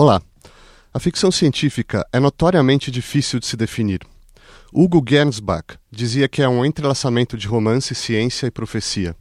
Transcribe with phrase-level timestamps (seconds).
[0.00, 0.22] Olá.
[0.94, 3.98] A ficção científica é notoriamente difícil de se definir.
[4.72, 9.16] Hugo Gernsback dizia que é um entrelaçamento de romance, ciência e profecia.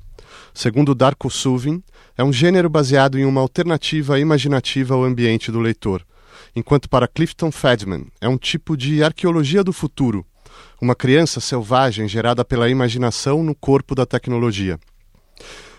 [0.54, 1.82] Segundo Darko Suvin,
[2.16, 6.06] é um gênero baseado em uma alternativa imaginativa ao ambiente do leitor,
[6.56, 10.24] enquanto para Clifton Fedman é um tipo de arqueologia do futuro,
[10.80, 14.80] uma criança selvagem gerada pela imaginação no corpo da tecnologia.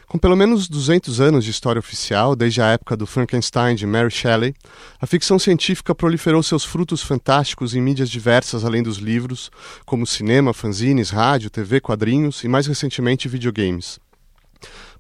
[0.09, 4.11] Com pelo menos 200 anos de história oficial, desde a época do Frankenstein de Mary
[4.11, 4.55] Shelley,
[4.99, 9.51] a ficção científica proliferou seus frutos fantásticos em mídias diversas além dos livros,
[9.85, 14.01] como cinema, fanzines, rádio, TV, quadrinhos e mais recentemente videogames.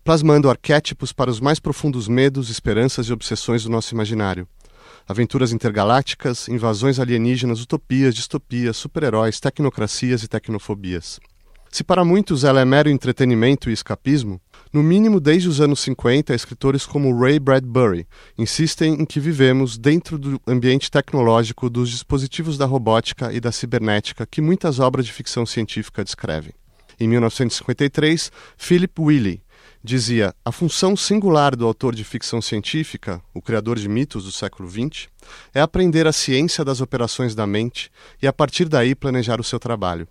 [0.04, 4.46] Plasmando arquétipos para os mais profundos medos, esperanças e obsessões do nosso imaginário.
[5.08, 11.18] Aventuras intergalácticas, invasões alienígenas, utopias, distopias, super-heróis, tecnocracias e tecnofobias.
[11.70, 14.40] Se para muitos ela é mero entretenimento e escapismo,
[14.72, 20.18] no mínimo desde os anos 50, escritores como Ray Bradbury insistem em que vivemos dentro
[20.18, 25.46] do ambiente tecnológico dos dispositivos da robótica e da cibernética que muitas obras de ficção
[25.46, 26.52] científica descrevem.
[27.00, 29.42] Em 1953, Philip Willey
[29.82, 34.68] dizia: a função singular do autor de ficção científica, o criador de mitos do século
[34.68, 35.08] XX,
[35.54, 39.58] é aprender a ciência das operações da mente e, a partir daí, planejar o seu
[39.58, 40.08] trabalho.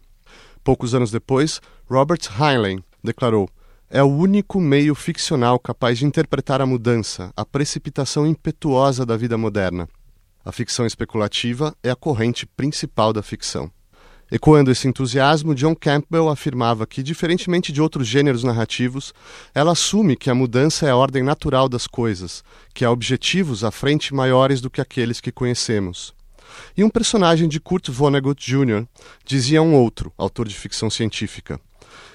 [0.67, 3.49] Poucos anos depois, Robert Heinlein declarou:
[3.89, 9.37] é o único meio ficcional capaz de interpretar a mudança, a precipitação impetuosa da vida
[9.37, 9.87] moderna.
[10.43, 13.71] A ficção especulativa é a corrente principal da ficção.
[14.29, 19.13] Ecoando esse entusiasmo, John Campbell afirmava que, diferentemente de outros gêneros narrativos,
[19.55, 23.71] ela assume que a mudança é a ordem natural das coisas, que há objetivos à
[23.71, 26.16] frente maiores do que aqueles que conhecemos.
[26.75, 28.85] E um personagem de Kurt Vonnegut Jr.
[29.25, 31.59] dizia a um outro, autor de ficção científica: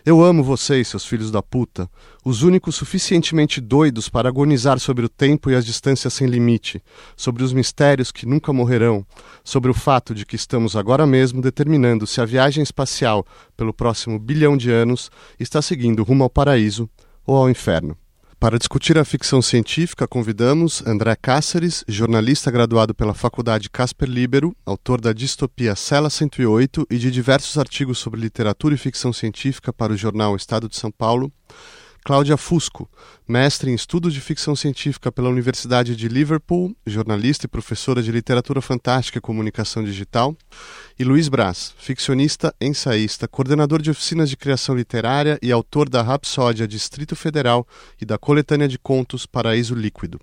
[0.05, 1.89] eu amo vocês, seus filhos da puta,
[2.25, 6.83] os únicos suficientemente doidos para agonizar sobre o tempo e as distâncias sem limite,
[7.17, 9.07] sobre os mistérios que nunca morrerão,
[9.45, 13.25] sobre o fato de que estamos agora mesmo determinando se a viagem espacial,
[13.57, 16.91] pelo próximo bilhão de anos, está seguindo rumo ao paraíso
[17.25, 17.97] ou ao inferno.
[18.42, 25.01] Para discutir a ficção científica, convidamos André Cáceres, jornalista graduado pela Faculdade Casper Libero, autor
[25.01, 29.97] da distopia Cela 108 e de diversos artigos sobre literatura e ficção científica para o
[29.97, 31.33] jornal Estado de São Paulo,
[32.05, 32.90] Cláudia Fusco,
[33.29, 38.61] mestre em estudos de ficção científica pela Universidade de Liverpool, jornalista e professora de literatura
[38.61, 40.36] fantástica e comunicação digital,
[40.98, 46.67] e Luiz Braz, ficcionista, ensaísta, coordenador de oficinas de criação literária e autor da Rapsódia
[46.67, 47.64] Distrito Federal
[48.01, 50.20] e da coletânea de contos Paraíso Líquido.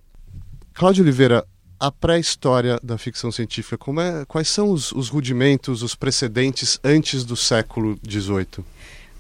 [0.73, 1.45] Cláudia Oliveira,
[1.79, 7.38] a pré-história da ficção científica, é, quais são os, os rudimentos, os precedentes antes do
[7.38, 8.66] século XVIII?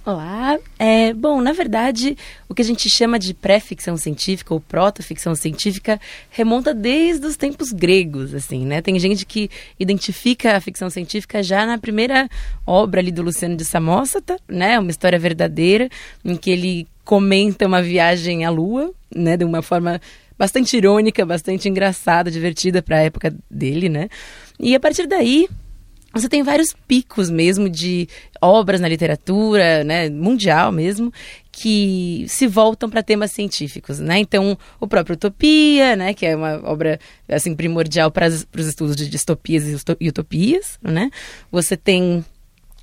[0.09, 0.57] Olá.
[0.79, 6.01] É, bom, na verdade, o que a gente chama de pré-ficção científica ou proto-ficção científica
[6.31, 8.81] remonta desde os tempos gregos, assim, né?
[8.81, 12.27] Tem gente que identifica a ficção científica já na primeira
[12.65, 14.79] obra ali do Luciano de Samosata, né?
[14.79, 15.87] Uma história verdadeira,
[16.25, 19.37] em que ele comenta uma viagem à Lua, né?
[19.37, 20.01] De uma forma
[20.39, 24.09] bastante irônica, bastante engraçada, divertida para a época dele, né?
[24.59, 25.47] E a partir daí,
[26.13, 28.07] você tem vários picos mesmo de
[28.41, 31.13] obras na literatura, né, mundial mesmo,
[31.51, 34.17] que se voltam para temas científicos, né?
[34.19, 39.07] Então, o próprio Utopia, né, que é uma obra assim primordial para os estudos de
[39.09, 41.11] distopias e utopias, né?
[41.51, 42.23] Você tem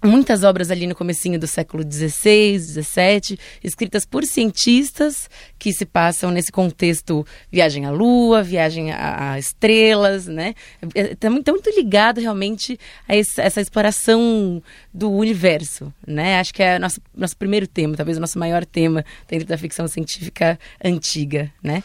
[0.05, 6.31] muitas obras ali no comecinho do século XVI, XVII, escritas por cientistas que se passam
[6.31, 10.55] nesse contexto viagem à Lua, viagem a, a estrelas, né?
[10.95, 14.63] Está muito, tá muito ligado realmente a essa exploração
[14.93, 16.39] do universo, né?
[16.39, 19.89] Acho que é nosso, nosso primeiro tema, talvez o nosso maior tema dentro da ficção
[19.89, 21.83] científica antiga, né?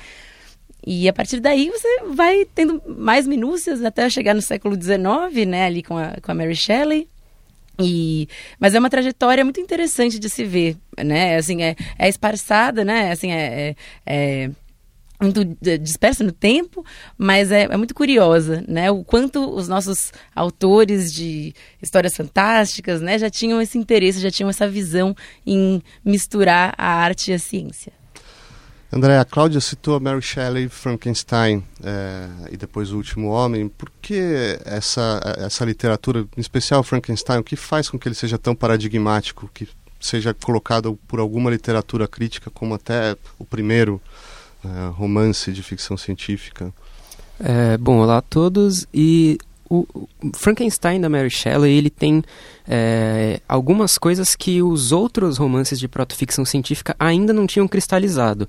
[0.86, 5.66] E a partir daí você vai tendo mais minúcias até chegar no século XIX, né?
[5.66, 7.08] Ali com a, com a Mary Shelley,
[7.80, 8.28] e,
[8.59, 11.38] mas é uma trajetória muito interessante de se ver, né?
[11.38, 13.12] Assim, é, é esparçada, né?
[13.12, 14.52] Assim, é, é, é
[15.22, 15.46] muito
[15.80, 16.84] dispersa no tempo,
[17.18, 18.90] mas é, é, muito curiosa, né?
[18.90, 24.50] O quanto os nossos autores de histórias fantásticas, né, já tinham esse interesse, já tinham
[24.50, 28.00] essa visão em misturar a arte e a ciência.
[28.94, 33.70] André, a Cláudia citou a Mary Shelley, Frankenstein é, e depois O Último Homem.
[33.70, 38.38] Por que essa, essa literatura, em especial Frankenstein, o que faz com que ele seja
[38.38, 44.02] tão paradigmático, que seja colocado por alguma literatura crítica como até o primeiro
[44.66, 46.74] é, romance de ficção científica?
[47.40, 48.86] É, bom, olá a todos.
[48.94, 49.38] E
[49.70, 49.88] o,
[50.34, 52.22] Frankenstein da Mary Shelley ele tem
[52.68, 58.48] é, algumas coisas que os outros romances de protoficção científica ainda não tinham cristalizado.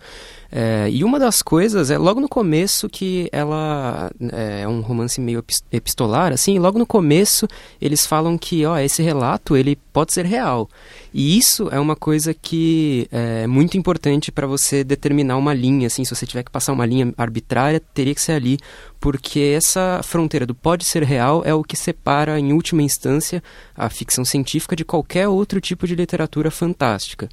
[0.55, 5.19] É, e uma das coisas é logo no começo que ela é, é um romance
[5.19, 5.43] meio
[5.73, 7.49] epistolar, assim, logo no começo
[7.81, 10.69] eles falam que ó, esse relato ele pode ser real.
[11.15, 16.05] E isso é uma coisa que é muito importante para você determinar uma linha, assim,
[16.05, 18.59] se você tiver que passar uma linha arbitrária, teria que ser ali,
[19.01, 23.43] porque essa fronteira do pode ser real é o que separa, em última instância,
[23.75, 27.29] a ficção científica de qualquer outro tipo de literatura fantástica.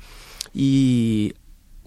[0.54, 1.34] E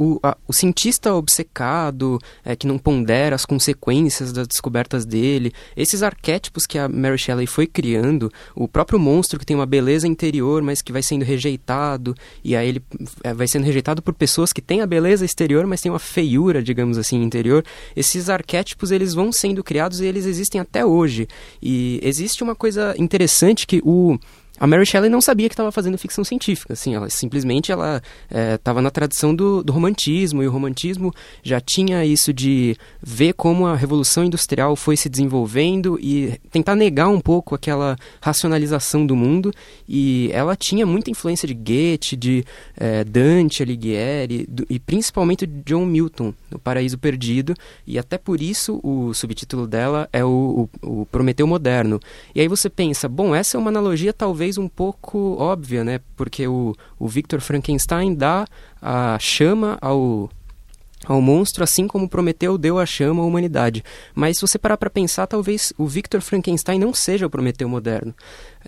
[0.02, 6.02] o, a, o cientista obcecado, é, que não pondera as consequências das descobertas dele, esses
[6.02, 10.61] arquétipos que a Mary Shelley foi criando, o próprio monstro que tem uma beleza interior,
[10.61, 12.82] mas que vai sendo rejeitado, e aí ele
[13.23, 16.62] é, vai sendo rejeitado por pessoas que têm a beleza exterior, mas têm uma feiura,
[16.62, 17.64] digamos assim, interior.
[17.94, 21.28] Esses arquétipos eles vão sendo criados e eles existem até hoje.
[21.62, 24.19] E existe uma coisa interessante que o
[24.62, 28.00] a Mary Shelley não sabia que estava fazendo ficção científica, assim, ela simplesmente ela
[28.31, 31.12] estava é, na tradição do, do, romantismo e o romantismo
[31.43, 37.09] já tinha isso de ver como a revolução industrial foi se desenvolvendo e tentar negar
[37.09, 39.53] um pouco aquela racionalização do mundo
[39.88, 42.44] e ela tinha muita influência de Goethe, de
[42.76, 47.53] é, Dante Alighieri do, e principalmente de John Milton, no Paraíso Perdido
[47.85, 51.99] e até por isso o subtítulo dela é o, o, o Prometeu Moderno.
[52.32, 56.00] E aí você pensa, bom, essa é uma analogia talvez talvez um pouco óbvia, né?
[56.16, 58.46] Porque o, o Victor Frankenstein dá
[58.81, 60.31] a chama ao
[61.04, 63.82] ao monstro, assim como Prometeu deu a chama à humanidade.
[64.14, 68.14] Mas se você parar para pensar, talvez o Victor Frankenstein não seja o Prometeu moderno.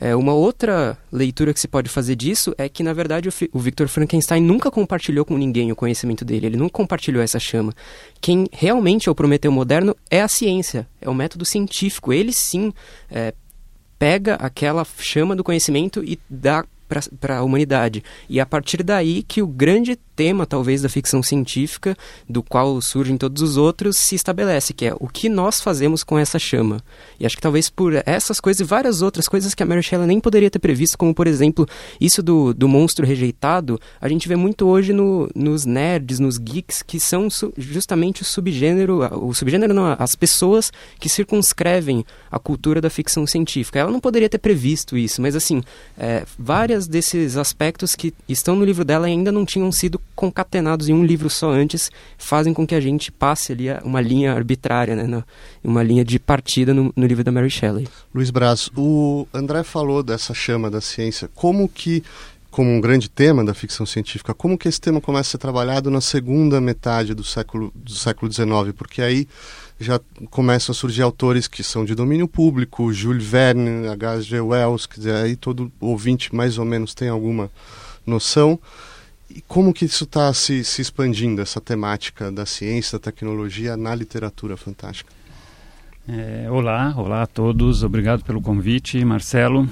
[0.01, 3.61] É, uma outra leitura que se pode fazer disso é que, na verdade, o, o
[3.61, 7.73] Victor Frankenstein nunca compartilhou com ninguém o conhecimento dele, ele não compartilhou essa chama.
[8.21, 12.13] Quem realmente é o Prometeu moderno é a ciência, é o método científico.
[12.13, 12.73] Ele sim
[13.09, 13.33] é,
[13.99, 16.65] pega aquela chama do conhecimento e dá
[17.21, 18.05] para a humanidade.
[18.29, 21.97] E é a partir daí que o grande tema, talvez, da ficção científica,
[22.29, 26.19] do qual surgem todos os outros, se estabelece, que é o que nós fazemos com
[26.19, 26.81] essa chama.
[27.19, 30.07] E acho que talvez por essas coisas e várias outras coisas que a Mary Shelley
[30.07, 31.67] nem poderia ter previsto, como, por exemplo,
[32.01, 36.83] isso do, do monstro rejeitado, a gente vê muito hoje no, nos nerds, nos geeks,
[36.83, 42.91] que são justamente o subgênero, o subgênero não, as pessoas que circunscrevem a cultura da
[42.91, 43.79] ficção científica.
[43.79, 45.63] Ela não poderia ter previsto isso, mas assim,
[45.99, 50.93] é, várias desses aspectos que estão no livro dela ainda não tinham sido concatenados em
[50.93, 55.25] um livro só antes, fazem com que a gente passe ali uma linha arbitrária, né,
[55.63, 57.89] uma linha de partida no, no livro da Mary Shelley.
[58.15, 61.29] Luiz Braz, o André falou dessa chama da ciência.
[61.35, 62.03] Como que
[62.55, 65.91] como um grande tema da ficção científica, como que esse tema começa a ser trabalhado
[65.91, 69.27] na segunda metade do século do século XIX, porque aí
[69.81, 74.41] já começam a surgir autores que são de domínio público, Jules Verne, H.G.
[74.41, 77.51] Wells, quer dizer, aí todo ouvinte mais ou menos tem alguma
[78.07, 78.57] noção.
[79.35, 83.93] E como que isso está se, se expandindo, essa temática da ciência, da tecnologia na
[83.93, 85.13] literatura fantástica?
[86.07, 89.69] É, olá, olá a todos, obrigado pelo convite, Marcelo.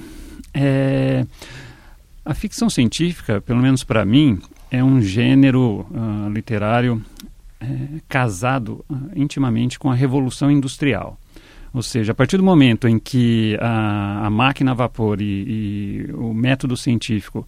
[0.53, 1.25] É,
[2.25, 4.37] a ficção científica, pelo menos para mim,
[4.69, 7.01] é um gênero uh, literário
[7.61, 7.65] é,
[8.09, 11.17] casado uh, intimamente com a Revolução Industrial.
[11.73, 15.23] Ou seja, a partir do momento em que a, a máquina a vapor e,
[16.07, 17.47] e o método científico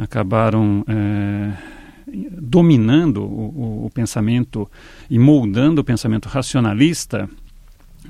[0.00, 1.52] acabaram é,
[2.40, 4.68] dominando o, o, pensamento
[5.08, 7.28] e moldando o pensamento racionalista,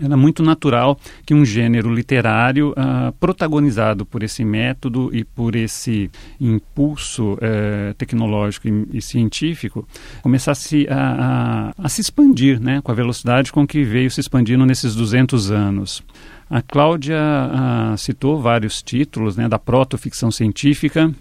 [0.00, 6.08] era muito natural que um gênero literário uh, protagonizado por esse método e por esse
[6.40, 9.86] impulso uh, tecnológico e, e, científico
[10.22, 14.64] começasse a, a, a, se expandir né, com a velocidade com que veio se expandindo
[14.64, 16.02] nesses 200 anos.
[16.48, 21.12] A Cláudia uh, citou vários títulos né, da proto-ficção científica,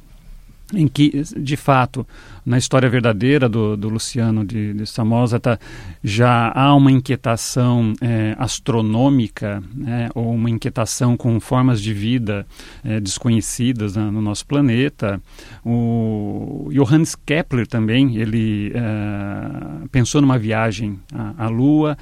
[0.73, 2.05] em que, de fato,
[2.45, 5.57] na história verdadeira do, do Luciano de, de Samoza, tá,
[6.03, 12.45] já há uma inquietação é, astronômica, né, ou uma inquietação com formas de vida
[12.83, 15.21] é, desconhecidas né, no nosso planeta.
[15.65, 21.97] O Johannes Kepler também, ele é, pensou numa viagem à, à Lua,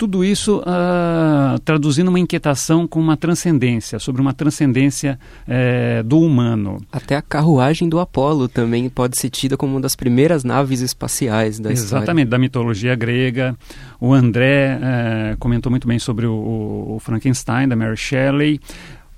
[0.00, 6.78] tudo isso uh, traduzindo uma inquietação com uma transcendência, sobre uma transcendência eh, do humano.
[6.90, 11.60] Até a carruagem do Apolo também pode ser tida como uma das primeiras naves espaciais
[11.60, 12.02] da Exatamente, história.
[12.02, 13.54] Exatamente, da mitologia grega.
[14.00, 18.58] O André eh, comentou muito bem sobre o, o Frankenstein, da Mary Shelley.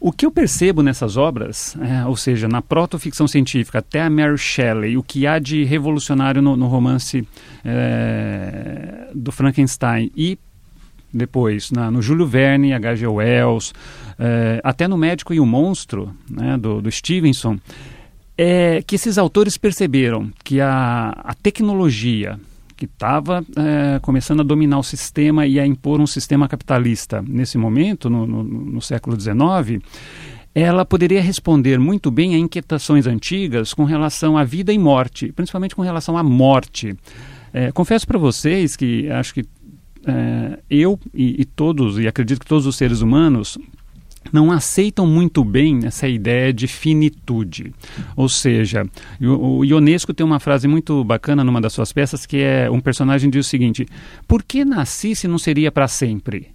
[0.01, 4.37] O que eu percebo nessas obras, é, ou seja, na proto-ficção científica até a Mary
[4.37, 7.25] Shelley, o que há de revolucionário no, no romance
[7.65, 10.37] é, do Frankenstein e
[11.13, 13.07] depois na, no Júlio Verne, H.G.
[13.07, 13.73] Wells,
[14.19, 17.59] é, até no Médico e o Monstro, né, do, do Stevenson,
[18.37, 22.39] é que esses autores perceberam que a, a tecnologia
[22.77, 27.57] que estava é, começando a dominar o sistema e a impor um sistema capitalista nesse
[27.57, 29.81] momento, no, no, no século XIX,
[30.55, 35.77] ela poderia responder muito bem a inquietações antigas com relação à vida e morte, principalmente
[35.77, 36.97] com relação à morte.
[37.53, 39.45] É, confesso para vocês que acho que
[40.07, 43.59] é, eu e, e, todos, e acredito que todos os seres humanos,
[44.31, 47.73] não aceitam muito bem essa ideia de finitude.
[48.15, 48.85] Ou seja,
[49.21, 53.31] o, Ionesco tem uma frase muito bacana numa das suas peças que é um personagem
[53.31, 53.87] diz o seguinte:
[54.29, 56.51] Por que nasci se não seria para sempre?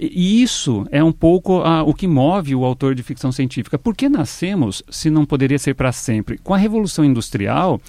[0.00, 3.78] E isso é um pouco o que move o autor de ficção científica.
[3.78, 6.38] Por que nascemos se não poderia ser para sempre?
[6.38, 7.80] Com a Revolução Industrial,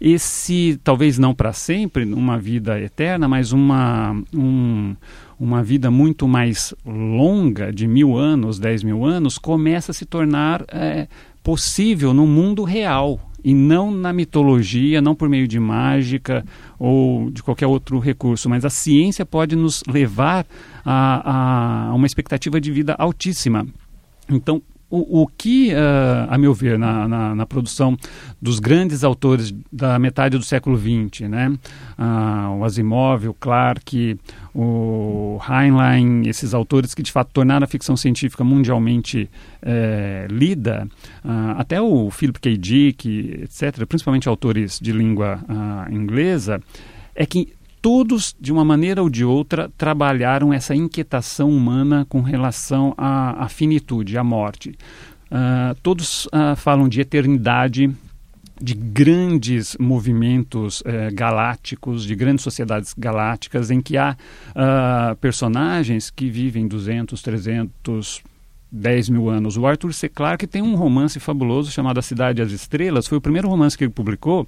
[0.00, 4.96] esse, talvez não para sempre, uma vida eterna, mas uma, um,
[5.38, 10.64] uma vida muito mais longa, de mil anos, dez mil anos, começa a se tornar
[10.68, 11.06] é,
[11.42, 16.44] possível no mundo real e não na mitologia, não por meio de mágica
[16.78, 20.46] ou de qualquer outro recurso, mas a ciência pode nos levar
[20.84, 23.66] a, a uma expectativa de vida altíssima.
[24.28, 27.96] Então, o, o que, uh, a meu ver, na, na, na, produção
[28.42, 31.48] dos grandes autores da metade do século XX, né?
[31.96, 34.18] Uh, o Asimov, o Clarke,
[34.52, 39.30] o Heinlein, esses autores que de fato tornaram a ficção científica mundialmente
[39.62, 40.88] eh, lida,
[41.24, 42.56] uh, até o Philip K.
[42.56, 45.38] Dick, etc., principalmente autores de língua
[45.90, 46.60] inglesa,
[47.14, 52.94] é que todos, de uma maneira ou de outra, trabalharam essa inquietação humana com relação
[52.96, 54.70] à, à finitude, à morte.
[55.30, 57.90] Uh, todos uh, falam de eternidade,
[58.60, 64.16] de grandes movimentos uh, galácticos, de grandes sociedades galácticas, em que há
[64.50, 68.22] uh, personagens que vivem 200, 300,
[68.70, 69.56] 10 mil anos.
[69.56, 70.08] O Arthur C.
[70.08, 73.06] Clarke tem um romance fabuloso chamado A Cidade e as Estrelas.
[73.06, 74.46] Foi o primeiro romance que ele publicou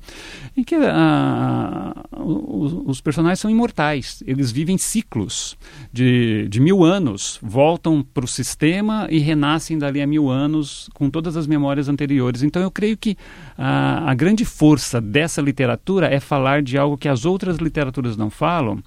[0.57, 4.23] em que ah, os, os, personagens são imortais.
[4.27, 5.57] Eles vivem ciclos
[5.93, 11.11] de, de mil anos, voltam para o sistema e renascem dali a mil anos com
[11.11, 12.43] todas as memórias anteriores.
[12.43, 13.17] Então eu creio que
[13.59, 18.31] a, a grande força dessa literatura é falar de algo que as outras literaturas não
[18.31, 18.83] falam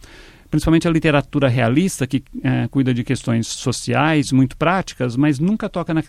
[0.55, 5.93] principalmente a literatura realista, que é, cuida de questões sociais muito práticas, mas nunca toca
[5.93, 6.01] na,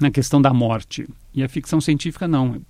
[0.00, 1.06] na questão da morte.
[1.34, 2.62] E a ficção científica não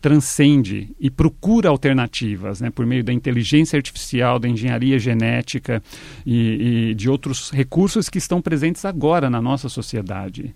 [0.00, 5.82] transcende e procura alternativas, né, por meio da inteligência artificial, da engenharia genética
[6.24, 10.54] e, e, de outros recursos que estão presentes agora na nossa sociedade.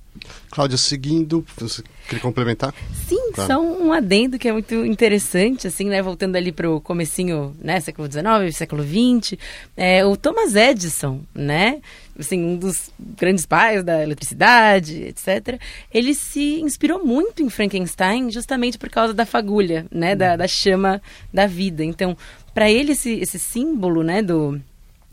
[0.51, 2.75] Cláudia, seguindo, você quer complementar?
[3.09, 3.53] Sim, claro.
[3.53, 7.81] só um adendo que é muito interessante, assim, né, voltando ali para o comecinho, né,
[7.81, 9.39] século XIX, século XX,
[9.77, 11.81] é, o Thomas Edison, né,
[12.19, 15.59] assim, um dos grandes pais da eletricidade, etc.,
[15.93, 21.01] ele se inspirou muito em Frankenstein justamente por causa da fagulha, né, da, da chama
[21.33, 21.83] da vida.
[21.83, 22.17] Então,
[22.53, 24.61] para ele, esse, esse símbolo, né, do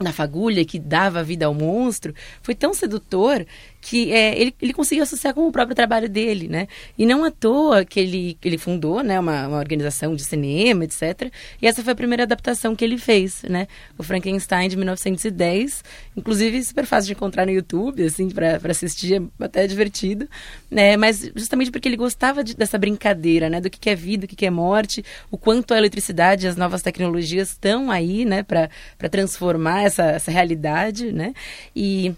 [0.04, 3.46] da fagulha que dava vida ao monstro foi tão sedutor
[3.82, 6.68] que é, ele, ele conseguiu associar com o próprio trabalho dele, né?
[6.98, 11.32] E não à toa que ele, ele fundou, né, uma, uma organização de cinema, etc.
[11.62, 13.68] E essa foi a primeira adaptação que ele fez, né?
[13.98, 15.84] O Frankenstein de 1910,
[16.16, 20.28] inclusive super fácil de encontrar no YouTube, assim, para assistir, é até divertido,
[20.70, 20.98] né?
[20.98, 23.62] Mas justamente porque ele gostava de, dessa brincadeira, né?
[23.62, 26.50] Do que, que é vida, o que, que é morte, o quanto a eletricidade e
[26.50, 28.44] as novas tecnologias estão aí, né?
[28.44, 28.70] Para
[29.10, 31.34] transformar essa, essa realidade, né?
[31.76, 32.14] E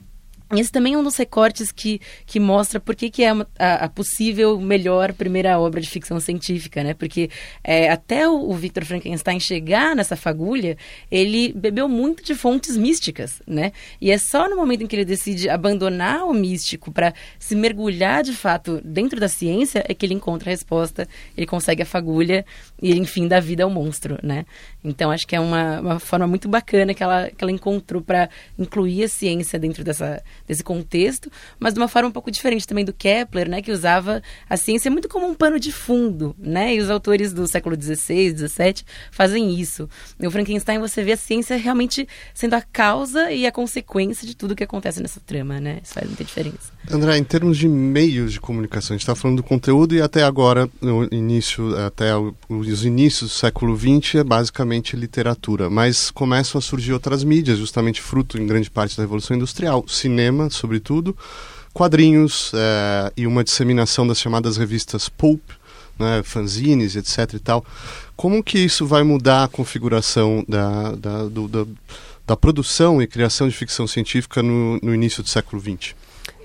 [0.60, 3.90] esse também é um dos recortes que, que mostra por que, que é a, a
[3.90, 6.94] possível melhor primeira obra de ficção científica, né?
[6.94, 7.30] Porque
[7.64, 10.78] é, até o, o Victor Frankenstein chegar nessa fagulha,
[11.10, 13.72] ele bebeu muito de fontes místicas, né?
[14.00, 18.24] E é só no momento em que ele decide abandonar o místico para se mergulhar
[18.24, 22.46] de fato dentro da ciência é que ele encontra a resposta, ele consegue a fagulha
[22.82, 24.46] e enfim, dá vida ao monstro, né?
[24.84, 28.30] Então acho que é uma, uma forma muito bacana que ela, que ela encontrou para
[28.58, 32.84] incluir a ciência dentro dessa desse contexto, mas de uma forma um pouco diferente também
[32.84, 36.76] do Kepler, né, que usava a ciência muito como um pano de fundo, né?
[36.76, 39.90] E os autores do século XVI, XVII fazem isso.
[40.20, 44.56] No Frankenstein você vê a ciência realmente sendo a causa e a consequência de tudo
[44.56, 45.80] que acontece nessa trama, né?
[45.84, 46.72] Isso faz muita diferença.
[46.90, 50.24] André, em termos de meios de comunicação, a gente está falando do conteúdo e até
[50.24, 52.12] agora, no início, até
[52.50, 55.70] os inícios do século XX, é basicamente literatura.
[55.70, 59.84] Mas começam a surgir outras mídias, justamente fruto, em grande parte, da Revolução Industrial.
[59.88, 61.16] Cinema, sobretudo,
[61.74, 65.42] quadrinhos é, e uma disseminação das chamadas revistas pulp,
[66.00, 67.34] né, fanzines, etc.
[67.34, 67.66] e tal.
[68.16, 71.66] Como que isso vai mudar a configuração da, da, do, da,
[72.26, 75.96] da produção e criação de ficção científica no, no início do século XX?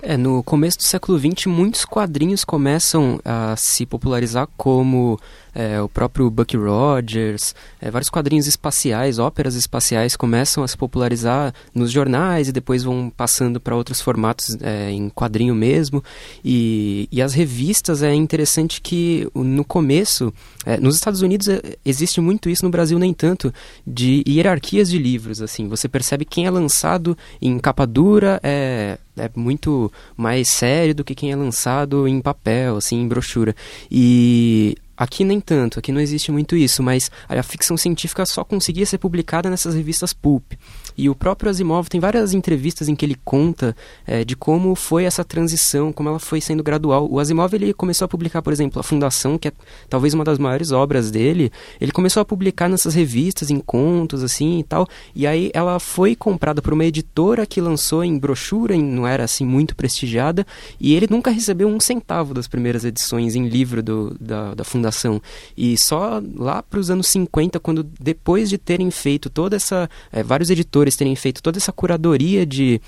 [0.03, 5.19] É, no começo do século XX, muitos quadrinhos começam a se popularizar como
[5.57, 11.55] é, o próprio Buck Rogers, é, vários quadrinhos espaciais, óperas espaciais começam a se popularizar
[11.75, 16.05] nos jornais e depois vão passando para outros formatos é, em quadrinho mesmo.
[16.45, 20.31] E, e as revistas é interessante que no começo,
[20.67, 23.51] é, nos Estados Unidos é, existe muito isso, no Brasil nem tanto,
[23.87, 25.41] de hierarquias de livros.
[25.41, 31.03] assim Você percebe quem é lançado em capa dura é é muito mais sério do
[31.03, 33.57] que quem é lançado em papel, assim, em brochura.
[33.91, 38.87] E Aqui nem tanto, aqui não existe muito isso, mas a ficção científica só conseguia
[38.87, 40.55] ser publicada nessas revistas pulp.
[40.97, 43.77] E o próprio Asimov tem várias entrevistas em que ele conta
[44.07, 47.07] é, de como foi essa transição, como ela foi sendo gradual.
[47.11, 49.53] O Asimov ele começou a publicar, por exemplo, a Fundação, que é
[49.91, 51.53] talvez uma das maiores obras dele.
[51.79, 54.89] Ele começou a publicar nessas revistas, em contos, assim e tal.
[55.15, 59.25] E aí ela foi comprada por uma editora que lançou em brochura, em, não era
[59.25, 60.47] assim muito prestigiada.
[60.81, 64.86] E ele nunca recebeu um centavo das primeiras edições em livro do, da, da Fundação
[64.87, 65.21] fundação.
[65.57, 69.89] E só lá para os anos 50, quando depois de terem feito toda essa.
[70.13, 72.81] É, vários editores terem feito toda essa curadoria de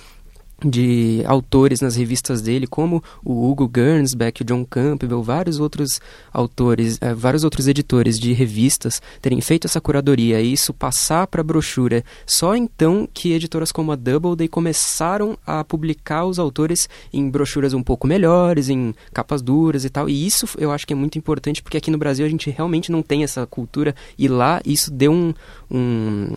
[0.64, 6.00] de autores nas revistas dele, como o Hugo Gernsback, o John Campbell, vários outros
[6.32, 11.42] autores, eh, vários outros editores de revistas terem feito essa curadoria e isso passar para
[11.42, 12.04] a brochura.
[12.26, 17.82] Só então que editoras como a Doubleday começaram a publicar os autores em brochuras um
[17.82, 20.08] pouco melhores, em capas duras e tal.
[20.08, 22.90] E isso eu acho que é muito importante porque aqui no Brasil a gente realmente
[22.90, 25.32] não tem essa cultura e lá isso deu um,
[25.70, 26.32] um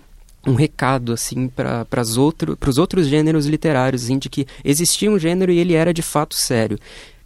[0.45, 5.51] um recado assim para os outro, outros gêneros literários, assim, de que existia um gênero
[5.51, 6.77] e ele era de fato sério.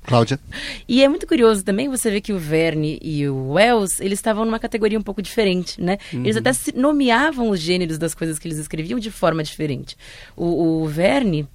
[0.05, 0.39] Cláudia.
[0.88, 4.45] E é muito curioso também você ver que o Verne e o Wells, eles estavam
[4.45, 5.98] numa categoria um pouco diferente, né?
[6.13, 6.24] Uhum.
[6.24, 9.98] Eles até nomeavam os gêneros das coisas que eles escreviam de forma diferente.
[10.36, 11.48] O, o Verne,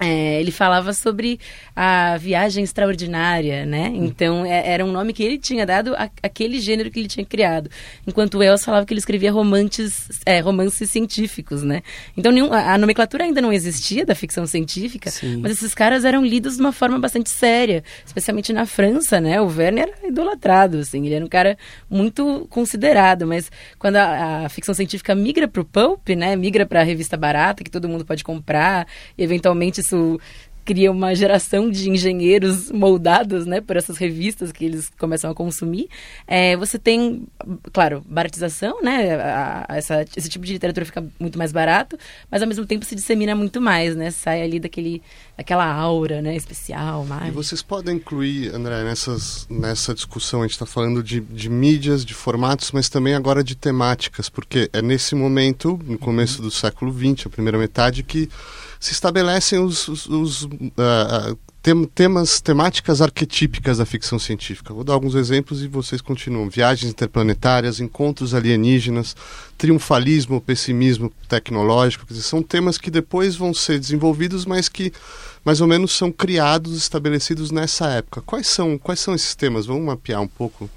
[0.00, 1.40] é, ele falava sobre
[1.74, 3.88] a viagem extraordinária, né?
[3.88, 4.04] Hum.
[4.04, 7.26] Então é, era um nome que ele tinha dado a, aquele gênero que ele tinha
[7.26, 7.68] criado.
[8.06, 11.82] Enquanto o Wells falava que ele escrevia romances, é, romances científicos, né?
[12.16, 15.38] Então nenhum, a, a, nomenclatura ainda não existia da ficção científica, Sim.
[15.38, 19.40] mas esses caras eram lidos de uma forma bastante séria, especialmente na França, né?
[19.40, 21.58] O Verne era idolatrado, assim, ele era um cara
[21.90, 26.36] muito considerado, mas quando a, a ficção científica migra para o pulp, né?
[26.36, 30.20] Migra para a revista barata que todo mundo pode comprar, eventualmente isso
[30.68, 35.88] cria uma geração de engenheiros moldados, né, por essas revistas que eles começam a consumir.
[36.26, 37.26] É, você tem,
[37.72, 41.96] claro, baratização, né, a, a, essa, esse tipo de literatura fica muito mais barato,
[42.30, 45.00] mas ao mesmo tempo se dissemina muito mais, né, sai ali daquele,
[45.38, 47.06] daquela aura, né, especial.
[47.26, 52.04] E vocês podem incluir, André, nessas, nessa discussão, a gente está falando de, de mídias,
[52.04, 56.92] de formatos, mas também agora de temáticas, porque é nesse momento, no começo do século
[56.92, 58.28] XX, a primeira metade, que
[58.80, 64.72] se estabelecem os, os, os uh, tem, temas, temáticas arquetípicas da ficção científica.
[64.72, 66.48] Vou dar alguns exemplos e vocês continuam.
[66.48, 69.16] Viagens interplanetárias, encontros alienígenas,
[69.56, 72.06] triunfalismo, pessimismo tecnológico.
[72.06, 74.92] Dizer, são temas que depois vão ser desenvolvidos, mas que
[75.44, 78.22] mais ou menos são criados, estabelecidos nessa época.
[78.22, 79.66] Quais são, quais são esses temas?
[79.66, 80.70] Vamos mapear um pouco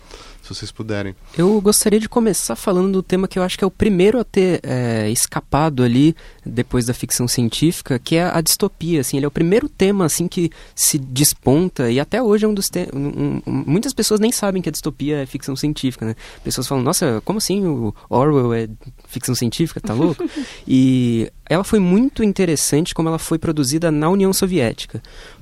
[0.53, 1.15] vocês puderem.
[1.37, 4.23] Eu gostaria de começar falando do tema que eu acho que é o primeiro a
[4.23, 9.01] ter é, escapado ali depois da ficção científica, que é a distopia.
[9.01, 12.53] Assim, ele é o primeiro tema assim que se desponta e até hoje é um
[12.53, 12.89] dos temas.
[12.93, 16.15] Um, um, muitas pessoas nem sabem que a distopia é ficção científica, né?
[16.43, 18.69] Pessoas falam, nossa, como assim o Orwell é
[19.07, 19.79] ficção científica?
[19.79, 20.23] Tá louco?
[20.67, 25.01] e ela foi muito interessante como ela foi produzida na União Soviética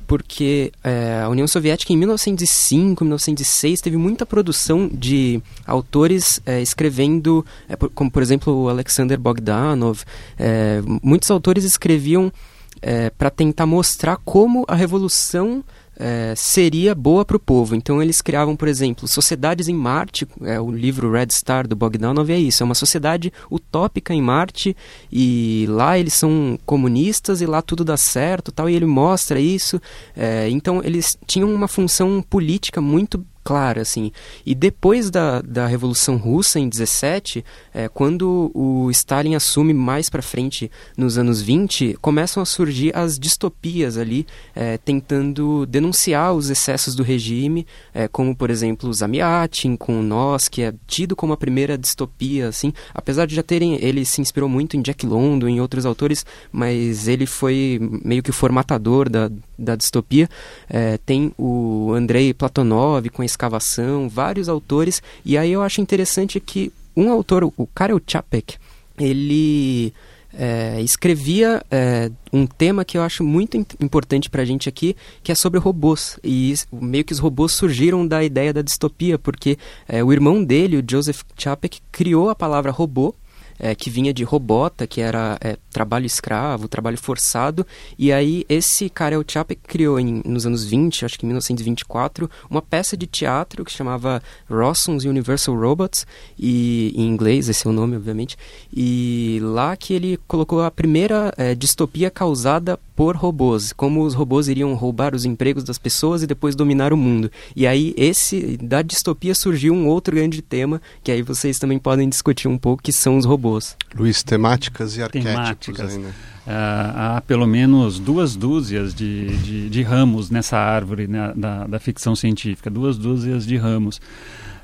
[0.10, 7.46] porque é, a União Soviética em 1905, 1906 teve muita produção de autores é, escrevendo,
[7.70, 10.02] é, como por exemplo o Alexander Bogdanov.
[10.40, 12.34] É, muitos autores escreviam
[12.82, 15.64] é, para tentar mostrar como a revolução
[16.00, 17.76] é, seria boa para o povo.
[17.76, 22.32] Então eles criavam, por exemplo, Sociedades em Marte, é, o livro Red Star do Bogdanov
[22.32, 24.76] é isso, é uma sociedade utópica em Marte
[25.12, 29.82] e lá eles são comunistas e lá tudo dá certo tal, e ele mostra isso.
[30.16, 34.12] É, então eles tinham uma função política muito clara, assim.
[34.46, 40.22] E depois da, da Revolução Russa, em 17, é, quando o Stalin assume mais para
[40.22, 46.94] frente, nos anos 20, começam a surgir as distopias ali, é, tentando denunciar os excessos
[46.94, 51.76] do regime, é, como, por exemplo, Zamiatin com Nós, que é tido como a primeira
[51.76, 52.72] distopia, assim.
[52.94, 53.80] Apesar de já terem...
[53.82, 58.30] Ele se inspirou muito em Jack London, em outros autores, mas ele foi meio que
[58.30, 60.30] o formatador da, da distopia.
[60.70, 66.40] É, tem o Andrei Platonov com a escavação, vários autores, e aí eu acho interessante
[66.40, 68.58] que um autor, o Karel Čapek,
[69.00, 69.94] ele
[70.34, 75.32] é, escrevia é, um tema que eu acho muito importante para a gente aqui, que
[75.32, 76.20] é sobre robôs.
[76.22, 80.78] E meio que os robôs surgiram da ideia da distopia, porque é, o irmão dele,
[80.78, 83.16] o Joseph Chapek, criou a palavra robô
[83.60, 87.68] é, que vinha de robota, que era é, trabalho escravo, trabalho forçado.
[87.98, 92.62] E aí esse Karel Čapek criou em, nos anos 20, acho que em 1924, uma
[92.62, 97.98] peça de teatro que chamava Rossum's Universal Robots, e em inglês esse é o nome,
[97.98, 98.38] obviamente.
[98.74, 104.50] E lá que ele colocou a primeira é, distopia causada por robôs, como os robôs
[104.50, 107.32] iriam roubar os empregos das pessoas e depois dominar o mundo.
[107.56, 112.10] E aí esse da distopia surgiu um outro grande tema que aí vocês também podem
[112.10, 113.78] discutir um pouco, que são os robôs.
[113.96, 115.34] Luiz, temáticas e arquétipos.
[115.34, 115.94] Temáticas.
[115.94, 116.10] Aí, né?
[116.10, 121.80] Uh, há pelo menos duas dúzias de, de, de ramos nessa árvore né, da, da
[121.80, 124.02] ficção científica, duas dúzias de ramos.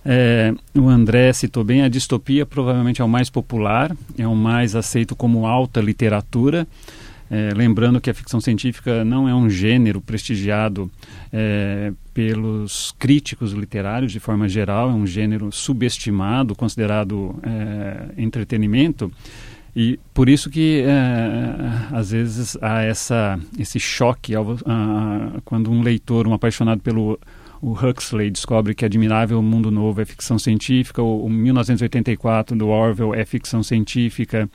[0.04, 4.76] É, o André citou bem, a distopia provavelmente é o mais popular, é o mais
[4.76, 6.68] aceito como alta literatura.
[7.30, 10.92] É, lembrando que a ficção científica não é um gênero prestigiado
[11.34, 19.12] é, pelos críticos literários de forma geral, é um gênero subestimado, considerado é, entretenimento.
[19.76, 25.82] E por isso que é, às vezes há essa, esse choque ao, a, quando um
[25.82, 27.20] leitor, um apaixonado pelo
[27.62, 33.16] o Huxley descobre que Admirável Mundo Novo é ficção científica, o, o 1984 do Orwell
[33.16, 34.48] é ficção científica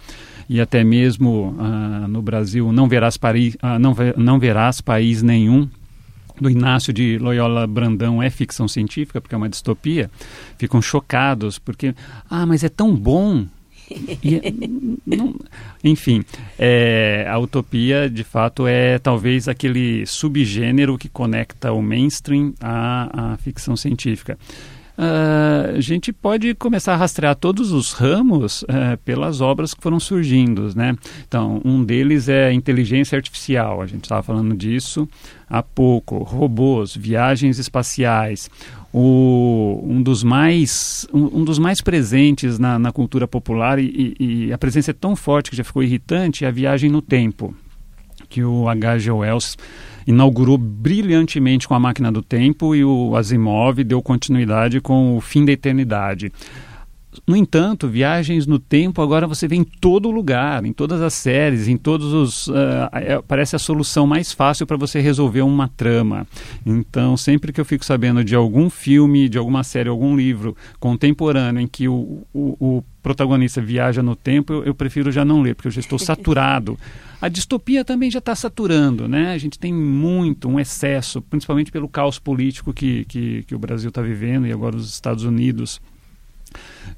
[0.50, 5.68] e até mesmo uh, no Brasil não verás, Paris, uh, não, não verás país nenhum
[6.40, 10.10] do Inácio de Loyola Brandão é ficção científica, porque é uma distopia,
[10.58, 11.94] ficam chocados, porque,
[12.28, 13.46] ah, mas é tão bom.
[14.24, 14.40] E,
[15.06, 15.36] não,
[15.84, 16.24] enfim,
[16.58, 23.36] é, a utopia, de fato, é talvez aquele subgênero que conecta o mainstream à, à
[23.36, 24.36] ficção científica.
[25.00, 29.98] Uh, a gente pode começar a rastrear todos os ramos uh, pelas obras que foram
[29.98, 30.94] surgindo, né?
[31.26, 35.08] Então, um deles é inteligência artificial, a gente estava falando disso
[35.48, 38.50] há pouco, robôs, viagens espaciais,
[38.92, 44.52] o, um, dos mais, um, um dos mais presentes na, na cultura popular e, e,
[44.52, 47.54] a presença é tão forte que já ficou irritante é a viagem no tempo,
[48.30, 49.10] que o H.G.
[49.10, 49.58] Wells
[50.06, 55.44] inaugurou brilhantemente com a máquina do tempo e o Asimov deu continuidade com o fim
[55.44, 56.32] da eternidade.
[57.26, 61.66] No entanto, viagens no tempo agora você vê em todo lugar, em todas as séries,
[61.66, 62.46] em todos os.
[62.46, 66.26] Uh, parece a solução mais fácil para você resolver uma trama.
[66.64, 71.60] Então, sempre que eu fico sabendo de algum filme, de alguma série, algum livro contemporâneo
[71.60, 75.54] em que o, o, o protagonista viaja no tempo, eu, eu, prefiro já não ler,
[75.54, 76.78] porque eu já estou saturado.
[77.20, 79.32] A distopia também já está saturando, né?
[79.32, 83.88] A gente tem muito, um excesso, principalmente pelo caos político que, que, que o Brasil
[83.88, 85.80] está vivendo e agora os Estados Unidos.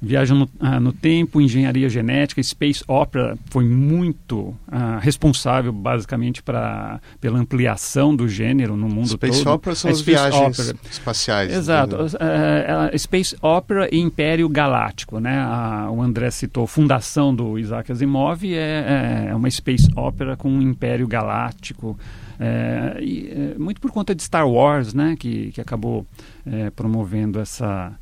[0.01, 6.99] Viagem no, ah, no, Tempo, Engenharia Genética, Space Opera foi muito ah, responsável basicamente pra,
[7.21, 9.33] pela ampliação do gênero no mundo Space todo.
[9.33, 10.77] Space Opera são as viagens Opera.
[10.91, 11.53] espaciais.
[11.53, 11.95] Exato.
[11.95, 15.19] Uh, Space Opera e Império Galáctico.
[15.19, 15.39] Né?
[15.39, 20.61] A, o André citou fundação do Isaac Asimov, é, é uma Space Opera com um
[20.61, 21.97] Império Galáctico.
[22.39, 26.05] É, e, é, muito por conta de Star Wars, né, que, que acabou
[26.45, 27.93] é, promovendo essa,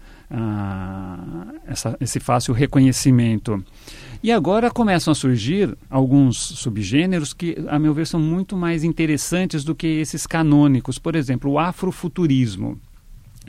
[1.67, 3.63] essa, esse fácil reconhecimento.
[4.23, 9.63] E agora começam a surgir alguns subgêneros que, a meu ver, são muito mais interessantes
[9.63, 10.99] do que esses canônicos.
[10.99, 12.79] Por exemplo, o afrofuturismo.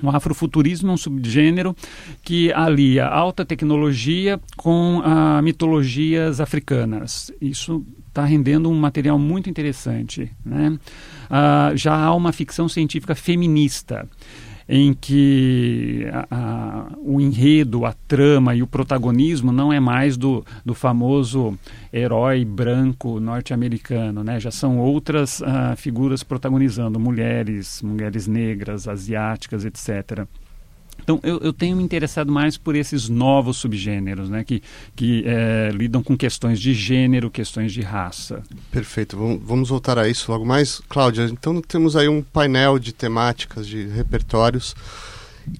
[0.02, 1.76] O afrofuturismo é um subgênero
[2.22, 7.30] que alia alta tecnologia com ah, mitologias africanas.
[7.40, 10.32] Isso está rendendo um material muito interessante.
[10.44, 10.78] Né?
[11.28, 14.08] Ah, já há uma ficção científica feminista
[14.74, 20.42] em que a, a, o enredo, a trama e o protagonismo não é mais do,
[20.64, 21.58] do famoso
[21.92, 24.40] herói branco norte-americano, né?
[24.40, 30.26] Já são outras uh, figuras protagonizando, mulheres, mulheres negras, asiáticas, etc.
[31.02, 34.62] Então, eu, eu, tenho me interessado mais por esses novos subgêneros, né, que,
[34.94, 38.42] que é, lidam com questões de gênero, questões de raça.
[38.70, 40.80] Perfeito, vamos voltar a isso logo mais.
[40.88, 44.74] Cláudia, então temos aí um painel de temáticas, de repertórios.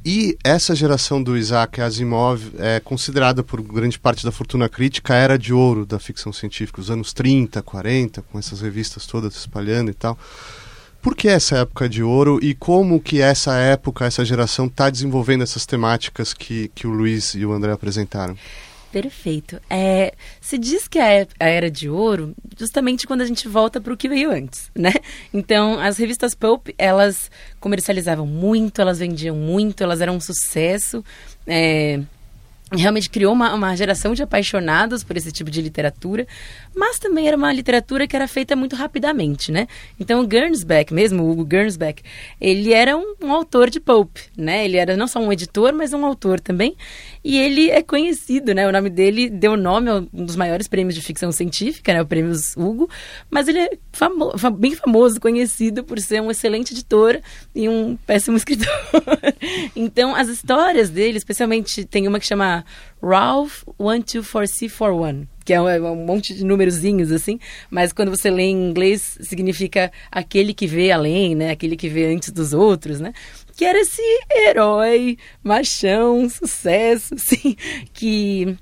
[0.04, 5.16] E essa geração do Isaac Asimov é considerada por grande parte da fortuna crítica a
[5.16, 9.90] era de ouro da ficção científica, os anos 30, 40, com essas revistas todas espalhando
[9.90, 10.16] e tal.
[11.02, 15.42] Por que essa época de ouro e como que essa época, essa geração está desenvolvendo
[15.42, 18.36] essas temáticas que, que o Luiz e o André apresentaram?
[18.92, 19.58] Perfeito.
[19.68, 23.92] É, se diz que é a era de ouro justamente quando a gente volta para
[23.92, 24.92] o que veio antes, né?
[25.34, 31.02] Então, as revistas pulp, elas comercializavam muito, elas vendiam muito, elas eram um sucesso.
[31.46, 32.00] É,
[32.72, 36.26] realmente criou uma, uma geração de apaixonados por esse tipo de literatura,
[36.74, 39.66] mas também era uma literatura que era feita muito rapidamente, né?
[39.98, 42.02] Então o Gernsback, mesmo o Hugo Gernsback,
[42.40, 44.64] ele era um, um, autor de pulp, né?
[44.64, 46.76] Ele era não só um editor, mas um autor também,
[47.24, 48.66] e ele é conhecido, né?
[48.66, 52.02] O nome dele deu nome a um dos maiores prêmios de ficção científica, né?
[52.02, 52.88] O prêmio Hugo,
[53.30, 57.20] mas ele é famo bem famoso, conhecido por ser um excelente editor
[57.54, 58.72] e um péssimo escritor.
[59.76, 62.64] então as histórias dele, especialmente tem uma que chama
[63.02, 67.38] Ralph 124C41, que é um, é um monte de númerozinhos assim,
[67.70, 71.50] mas quando você lê em inglês significa aquele que vê além, né?
[71.50, 73.12] Aquele que vê antes dos outros, né?
[73.56, 77.56] Que era esse herói, machão, sucesso, assim,
[77.92, 78.56] que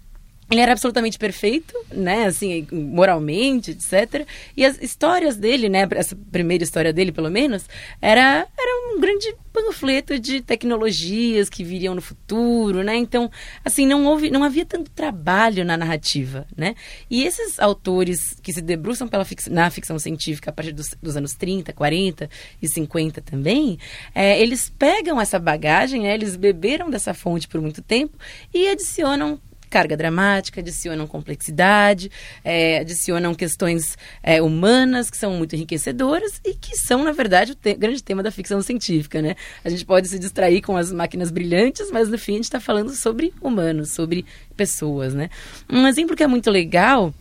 [0.51, 4.27] ele era absolutamente perfeito, né, assim, moralmente, etc.
[4.57, 7.67] E as histórias dele, né, essa primeira história dele, pelo menos,
[8.01, 12.97] era, era um grande panfleto de tecnologias que viriam no futuro, né?
[12.97, 13.31] Então,
[13.65, 16.75] assim, não houve, não havia tanto trabalho na narrativa, né?
[17.09, 21.35] E esses autores que se debruçam pela na ficção científica a partir dos, dos, anos
[21.35, 23.79] 30, 40 e 50 também,
[24.15, 28.17] é, eles pegam essa bagagem, né, eles beberam dessa fonte por muito tempo
[28.53, 32.11] e adicionam carga dramática, adicionam complexidade,
[32.45, 37.55] é, adicionam questões é, humanas que são muito enriquecedoras e que são, na verdade, o
[37.55, 39.37] te grande tema da ficção científica, né?
[39.65, 42.61] A gente pode se distrair com as máquinas brilhantes, mas no fim a gente está
[42.61, 45.31] falando sobre humanos, sobre pessoas, né?
[45.71, 47.15] Um exemplo que é muito legal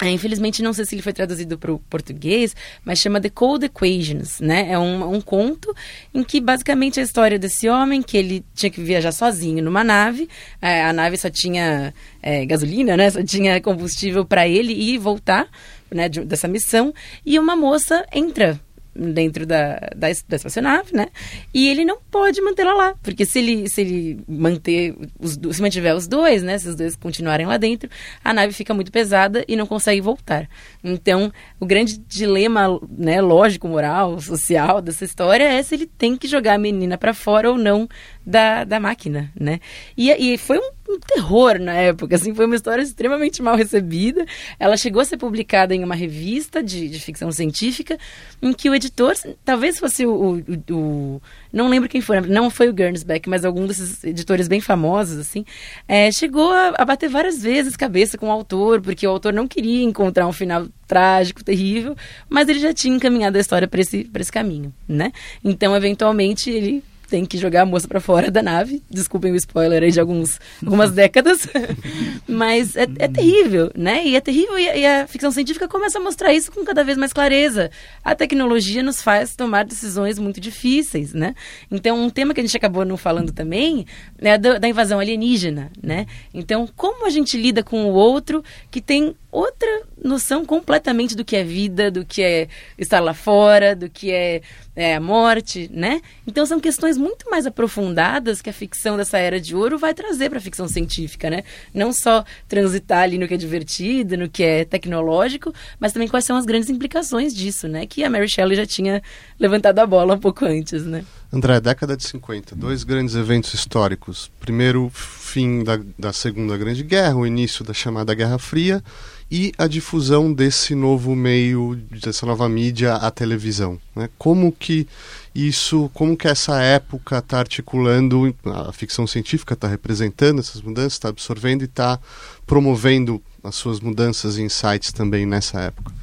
[0.00, 3.66] é, infelizmente, não sei se ele foi traduzido para o português, mas chama The Cold
[3.66, 4.72] Equations, né?
[4.72, 5.72] É um, um conto
[6.12, 10.28] em que, basicamente, a história desse homem, que ele tinha que viajar sozinho numa nave,
[10.60, 13.10] é, a nave só tinha é, gasolina, né?
[13.10, 15.48] Só tinha combustível para ele ir e voltar,
[15.90, 16.08] né?
[16.08, 16.92] De, dessa missão,
[17.24, 18.60] e uma moça entra
[18.94, 21.08] dentro da, da, da espaçonave, né?
[21.52, 25.94] E ele não pode mantê-la lá, porque se ele, se ele manter os, se mantiver
[25.94, 26.58] os dois, né?
[26.58, 27.88] Se os dois continuarem lá dentro,
[28.24, 30.48] a nave fica muito pesada e não consegue voltar.
[30.82, 36.28] Então, o grande dilema, né, lógico, moral, social dessa história é se ele tem que
[36.28, 37.88] jogar a menina para fora ou não
[38.24, 39.60] da, da máquina, né?
[39.96, 44.24] E, e foi um, um, terror na época, assim, foi uma história extremamente mal recebida.
[44.58, 47.98] Ela chegou a ser publicada em uma revista de, de ficção científica,
[48.40, 52.68] em que o editor, talvez fosse o, o, o não lembro quem foi, não foi
[52.70, 55.44] o Gernsback, mas algum desses editores bem famosos, assim,
[55.88, 59.48] é, chegou a, a, bater várias vezes cabeça com o autor, porque o autor não
[59.48, 61.96] queria encontrar um final trágico, terrível,
[62.28, 65.12] mas ele já tinha encaminhado a história para esse, esse caminho, né?
[65.42, 68.82] Então, eventualmente, ele tem que jogar a moça para fora da nave.
[68.88, 71.46] Desculpem o spoiler aí de alguns, algumas décadas.
[72.26, 74.02] Mas é, é, terrível, né?
[74.06, 76.96] E é terrível e, e, a ficção científica começa a mostrar isso com cada vez
[76.96, 77.70] mais clareza.
[78.02, 81.34] A tecnologia nos faz tomar decisões muito difíceis, né?
[81.70, 83.84] Então, um tema que a gente acabou não falando também
[84.18, 86.06] é da, da invasão alienígena, né?
[86.32, 91.34] Então, como a gente lida com o outro que tem outra noção completamente do que
[91.34, 94.42] é vida, do que é estar lá fora, do que é,
[94.76, 96.02] é, a morte, né?
[96.26, 100.28] Então são questões muito mais aprofundadas que a ficção dessa era de ouro vai trazer
[100.28, 101.44] para a ficção científica, né?
[101.72, 106.26] Não só transitar ali no que é divertido, no que é tecnológico, mas também quais
[106.26, 107.86] são as grandes implicações disso, né?
[107.86, 109.02] Que a Mary Shelley já tinha
[109.40, 111.06] levantado a bola um pouco antes, né?
[111.34, 114.30] André, década de 50, dois grandes eventos históricos.
[114.38, 118.84] Primeiro, fim da, da Segunda Grande Guerra, o início da chamada Guerra Fria
[119.30, 123.80] e a difusão desse novo meio, dessa nova mídia, a televisão.
[123.96, 124.10] Né?
[124.18, 124.86] Como que
[125.34, 131.08] isso, como que essa época está articulando, a ficção científica está representando essas mudanças, está
[131.08, 131.98] absorvendo e está
[132.46, 136.01] promovendo as suas mudanças e insights também nessa época?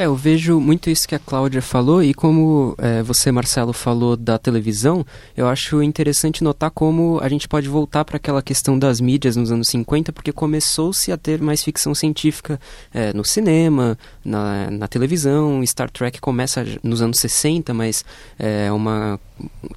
[0.00, 4.16] É, eu vejo muito isso que a Cláudia falou e como é, você, Marcelo, falou
[4.16, 5.04] da televisão,
[5.36, 9.52] eu acho interessante notar como a gente pode voltar para aquela questão das mídias nos
[9.52, 12.58] anos 50, porque começou-se a ter mais ficção científica
[12.94, 15.62] é, no cinema, na, na, televisão.
[15.66, 18.02] Star Trek começa nos anos 60, mas
[18.38, 19.20] é uma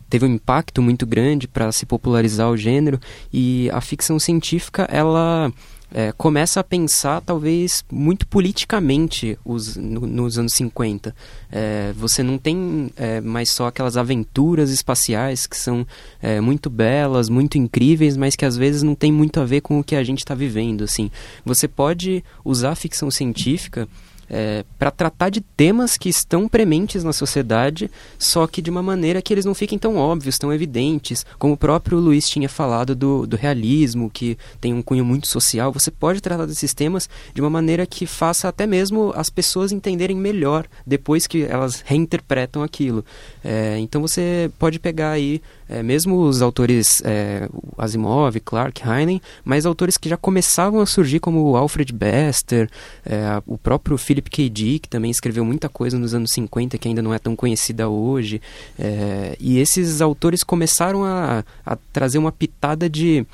[0.09, 2.97] teve um impacto muito grande para se popularizar o gênero
[3.31, 5.51] e a ficção científica ela
[5.93, 11.15] é, começa a pensar, talvez, muito politicamente os, no, nos anos 50.
[11.51, 15.85] É, você não tem é, mais só aquelas aventuras espaciais que são
[16.19, 19.79] é, muito belas, muito incríveis, mas que às vezes não tem muito a ver com
[19.79, 20.83] o que a gente está vivendo.
[20.83, 21.11] Assim.
[21.45, 23.87] Você pode usar a ficção científica
[24.35, 29.21] é, para tratar de temas que estão prementes na sociedade, só que de uma maneira
[29.21, 33.27] que eles não fiquem tão óbvios, tão evidentes, como o próprio Luiz tinha falado do,
[33.27, 35.71] do realismo, que tem um cunho muito social.
[35.71, 40.17] Você pode tratar desses temas de uma maneira que faça até mesmo as pessoas entenderem
[40.17, 43.05] melhor depois que elas reinterpretam aquilo.
[43.43, 45.43] É, então você pode pegar aí
[45.73, 51.19] é, mesmo os autores é, Asimov, Clark, Heinen, mas autores que já começavam a surgir
[51.19, 52.69] como Alfred Bester,
[53.03, 54.49] é, o próprio Philip K.
[54.49, 57.89] Dick, que também escreveu muita coisa nos anos 50 que ainda não é tão conhecida
[57.89, 58.39] hoje.
[58.77, 63.25] É, e esses autores começaram a, a trazer uma pitada de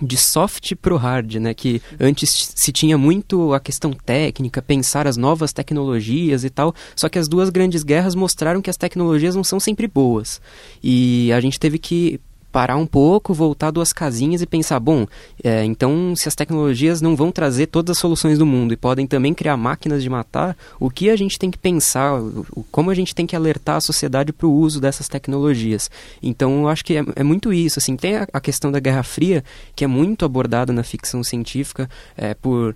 [0.00, 1.54] de soft pro hard, né?
[1.54, 6.74] Que antes se tinha muito a questão técnica, pensar as novas tecnologias e tal.
[6.94, 10.40] Só que as duas grandes guerras mostraram que as tecnologias não são sempre boas.
[10.82, 15.06] E a gente teve que parar um pouco, voltar duas casinhas e pensar, bom,
[15.42, 19.06] é, então se as tecnologias não vão trazer todas as soluções do mundo e podem
[19.06, 22.94] também criar máquinas de matar, o que a gente tem que pensar, o, como a
[22.94, 25.90] gente tem que alertar a sociedade para o uso dessas tecnologias.
[26.22, 29.02] Então eu acho que é, é muito isso, assim, tem a, a, questão da Guerra
[29.02, 32.74] Fria, que é muito abordada na ficção científica é, por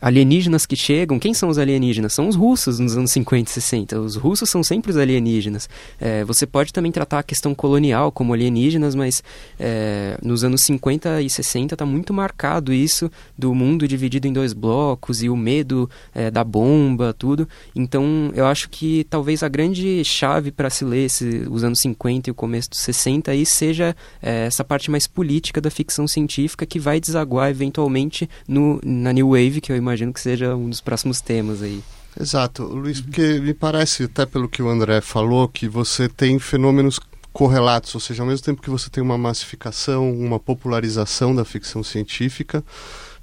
[0.00, 2.12] alienígenas que chegam, quem são os alienígenas?
[2.12, 4.00] São os russos nos anos 50 e 60.
[4.00, 5.68] Os russos são sempre os alienígenas.
[6.00, 9.22] É, você pode também tratar a questão colonial como alienígenas, mas
[9.58, 14.52] é, nos anos 50 e 60 está muito marcado isso do mundo dividido em dois
[14.52, 17.48] blocos e o medo é, da bomba, tudo.
[17.74, 22.28] Então eu acho que talvez a grande chave para se ler esse, os anos 50
[22.28, 26.66] e o começo dos 60 aí seja é, essa parte mais política da ficção científica
[26.66, 29.76] que vai desaguar eventualmente no, na New Wave, que eu
[30.12, 31.82] que seja um dos próximos temas aí.
[32.18, 36.98] Exato, Luiz, porque me parece, até pelo que o André falou, que você tem fenômenos
[37.32, 41.84] correlatos, ou seja, ao mesmo tempo que você tem uma massificação, uma popularização da ficção
[41.84, 42.64] científica,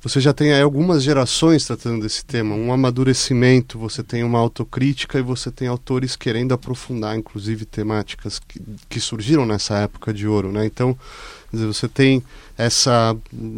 [0.01, 5.17] você já tem aí algumas gerações tratando desse tema, um amadurecimento, você tem uma autocrítica
[5.17, 10.51] e você tem autores querendo aprofundar, inclusive, temáticas que, que surgiram nessa época de ouro,
[10.51, 10.63] né?
[10.63, 10.95] Então,
[11.51, 12.23] você tem
[12.55, 13.17] essa,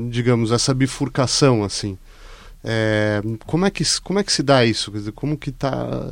[0.09, 1.97] digamos, essa bifurcação, assim.
[2.69, 4.91] É, como, é que, como é que se dá isso?
[4.91, 6.11] Dizer, como que está...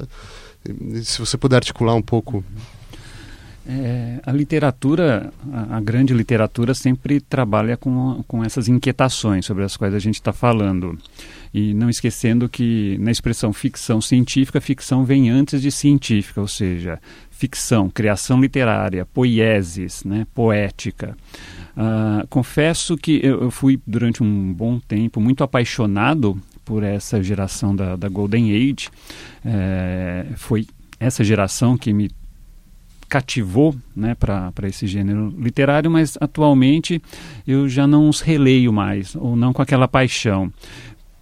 [1.03, 2.43] Se você puder articular um pouco...
[3.67, 9.75] É, a literatura, a, a, grande literatura sempre trabalha com, com essas inquietações sobre as
[9.75, 10.97] quais a gente está falando.
[11.57, 16.99] E não esquecendo que na expressão ficção científica, ficção vem antes de científica, ou seja,
[17.31, 21.15] ficção, criação literária, poieses, né, poética.
[21.77, 27.73] Uh, confesso que eu, eu, fui durante um bom tempo muito apaixonado por essa geração
[27.73, 28.89] da, da Golden Age.
[29.45, 30.67] É, foi
[30.99, 32.11] essa geração que me
[33.07, 37.01] cativou né, para esse gênero literário, mas atualmente
[37.47, 40.51] eu já não os releio mais, ou não com aquela paixão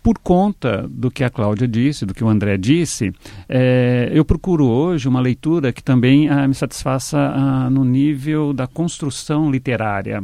[0.04, 3.14] por conta do que a Cláudia disse, do que o André disse,
[3.48, 8.68] é, eu procuro hoje uma leitura que também ah, me satisfaça ah, no nível da
[8.68, 10.22] construção literária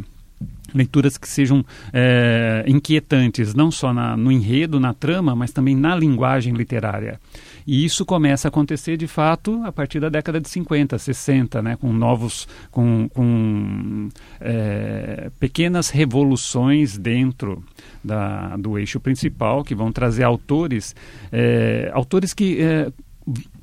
[0.74, 5.96] leituras que sejam é, inquietantes, não só na, no enredo, na trama, mas também na
[5.96, 7.20] linguagem literária.
[7.66, 11.76] E isso começa a acontecer, de fato, a partir da década de 50, 60, né,
[11.76, 17.64] com novos, com, com é, pequenas revoluções dentro
[18.04, 20.96] da, do eixo principal, que vão trazer autores,
[21.32, 22.92] é, autores que é,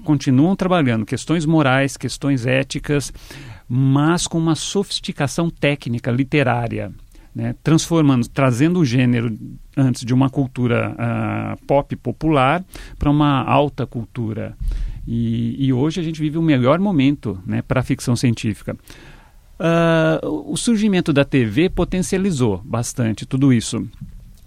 [0.05, 3.13] continuam trabalhando questões morais, questões éticas,
[3.69, 6.93] mas com uma sofisticação técnica literária,
[7.37, 9.37] né, transformando, trazendo o gênero
[9.77, 12.65] antes de uma cultura uh, pop popular
[12.99, 14.57] para uma alta cultura.
[15.07, 18.75] E, e, hoje a gente vive o melhor momento né, para a ficção científica.
[19.61, 23.87] Uh, o surgimento da TV potencializou bastante tudo isso.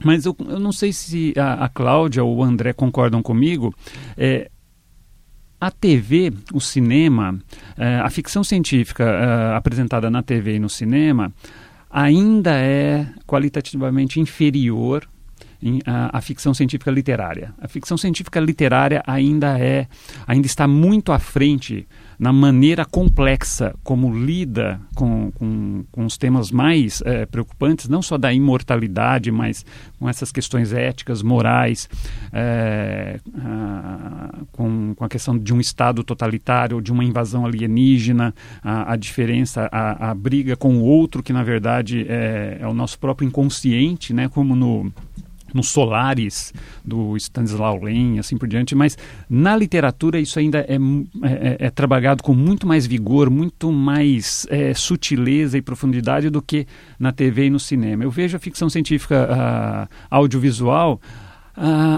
[0.04, 3.72] Mas eu, eu não sei se a, a Cláudia ou o André concordam comigo.
[4.18, 4.50] É,
[5.62, 7.38] a TV, o cinema,
[7.78, 11.34] eh, a ficção científica eh, apresentada na TV e no cinema
[11.90, 15.08] ainda é qualitativamente inferior
[16.12, 17.54] à ficção científica literária.
[17.60, 19.88] A ficção científica literária ainda é,
[20.26, 21.88] ainda está muito à frente
[22.20, 28.18] na maneira complexa como lida com, com, com os temas mais é, preocupantes, não só
[28.18, 29.66] da imortalidade, mas
[29.98, 31.88] com essas questões éticas, morais,
[32.34, 38.94] é, a, com, com a questão de um Estado totalitário, de uma invasão alienígena, a,
[38.94, 43.00] a diferença, a, a, briga com o outro, que na verdade é, é o nosso
[43.00, 44.92] próprio inconsciente, né, como no
[45.54, 48.98] no Solares do Stanislaw Lem, assim por diante, mas
[49.30, 50.76] na literatura isso ainda é,
[51.24, 56.66] é, é trabalhado com muito mais vigor, muito mais é, sutileza e profundidade do que
[57.00, 58.04] na TV e no cinema.
[58.04, 61.00] Eu vejo a ficção científica audiovisual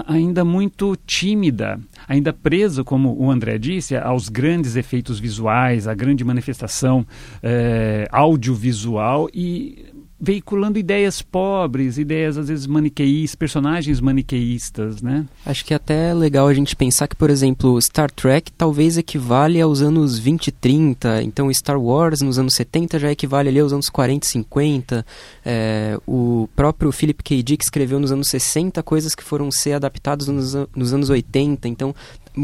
[0.06, 6.24] ainda muito tímida, ainda presa, como o André disse, aos grandes efeitos visuais, à grande
[6.24, 7.06] manifestação
[7.42, 9.86] eh, audiovisual e
[10.24, 15.26] veiculando ideias pobres, ideias às vezes maniqueístas, personagens maniqueístas, né?
[15.44, 19.60] Acho que até é legal a gente pensar que, por exemplo, Star Trek talvez equivale
[19.60, 23.72] aos anos 20 e 30, então Star Wars nos anos 70 já equivale ali aos
[23.72, 25.06] anos 40 e 50.
[25.44, 27.42] É, o próprio Philip K.
[27.42, 31.92] Dick escreveu nos anos 60 coisas que foram ser adaptadas nos, nos anos 80, então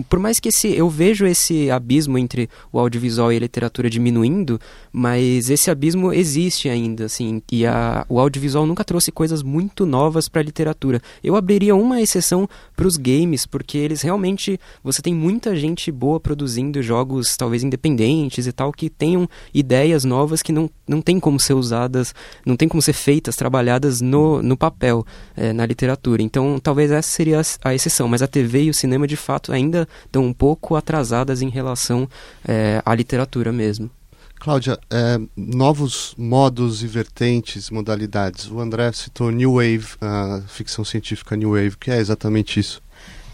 [0.09, 4.61] por mais que esse, eu vejo esse abismo entre o audiovisual e a literatura diminuindo,
[4.93, 10.29] mas esse abismo existe ainda, assim, e a, o audiovisual nunca trouxe coisas muito novas
[10.29, 11.01] para a literatura.
[11.23, 16.21] Eu abriria uma exceção para os games, porque eles realmente, você tem muita gente boa
[16.21, 21.39] produzindo jogos, talvez independentes e tal, que tenham ideias novas que não, não tem como
[21.39, 22.15] ser usadas,
[22.45, 26.23] não tem como ser feitas, trabalhadas no, no papel, é, na literatura.
[26.23, 29.53] Então, talvez essa seria a, a exceção, mas a TV e o cinema, de fato,
[29.53, 32.09] ainda estão um pouco atrasadas em relação
[32.47, 33.91] é, à literatura mesmo.
[34.39, 38.49] Cláudia, é, novos modos e vertentes, modalidades.
[38.49, 42.81] O André citou New Wave, a ficção científica New Wave, que é exatamente isso.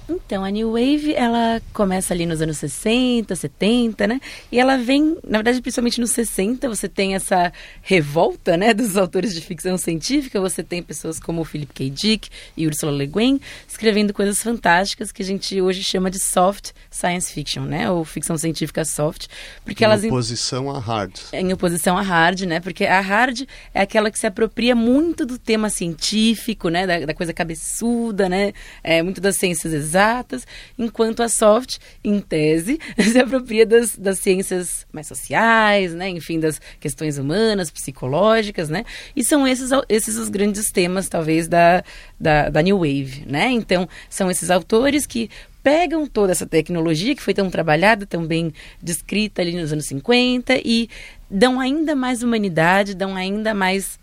[0.09, 4.21] Então, a New Wave, ela começa ali nos anos 60, 70, né?
[4.53, 7.51] E ela vem, na verdade, principalmente nos 60, você tem essa
[7.81, 11.89] revolta, né, dos autores de ficção científica, você tem pessoas como o Philip K.
[11.89, 16.73] Dick e Ursula Le Guin escrevendo coisas fantásticas que a gente hoje chama de soft
[16.91, 17.91] science fiction, né?
[17.91, 19.29] Ou ficção científica soft,
[19.65, 21.19] porque em elas em oposição à hard.
[21.33, 22.61] Em oposição à hard, né?
[22.61, 27.15] Porque a hard é aquela que se apropria muito do tema científico, né, da, da
[27.15, 28.53] coisa cabeçuda, né?
[28.83, 34.19] É muito das ciências exatas exatas, enquanto a soft, em tese, se apropria das, das
[34.19, 36.09] ciências mais sociais, né?
[36.09, 38.85] enfim, das questões humanas, psicológicas, né?
[39.15, 41.85] E são esses, esses os grandes temas, talvez, da,
[42.19, 43.51] da, da New Wave, né?
[43.51, 45.31] Então, são esses autores que
[45.63, 50.61] pegam toda essa tecnologia que foi tão trabalhada, tão bem descrita ali nos anos 50
[50.63, 50.91] e
[51.31, 53.99] dão ainda mais humanidade, dão ainda mais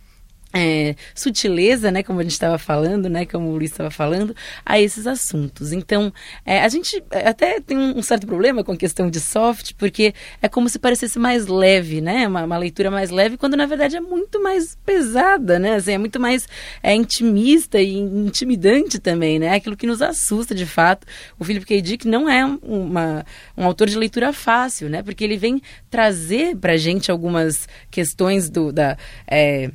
[0.54, 4.36] é, sutileza, né, como a gente estava falando, né, como o Luiz estava falando,
[4.66, 5.72] a esses assuntos.
[5.72, 6.14] Então,
[6.46, 10.48] é, a gente até tem um certo problema com a questão de soft, porque é
[10.48, 14.02] como se parecesse mais leve, né, uma, uma leitura mais leve, quando na verdade é
[14.02, 16.48] muito mais pesada, né, assim, é muito mais
[16.84, 21.08] é, intimista e intimidante também, né, aquilo que nos assusta de fato.
[21.40, 21.82] O Philip K.
[21.82, 23.26] Dick não é uma,
[23.58, 28.72] um autor de leitura fácil, né, porque ele vem trazer para gente algumas questões do,
[28.72, 28.98] da...
[29.28, 29.72] É,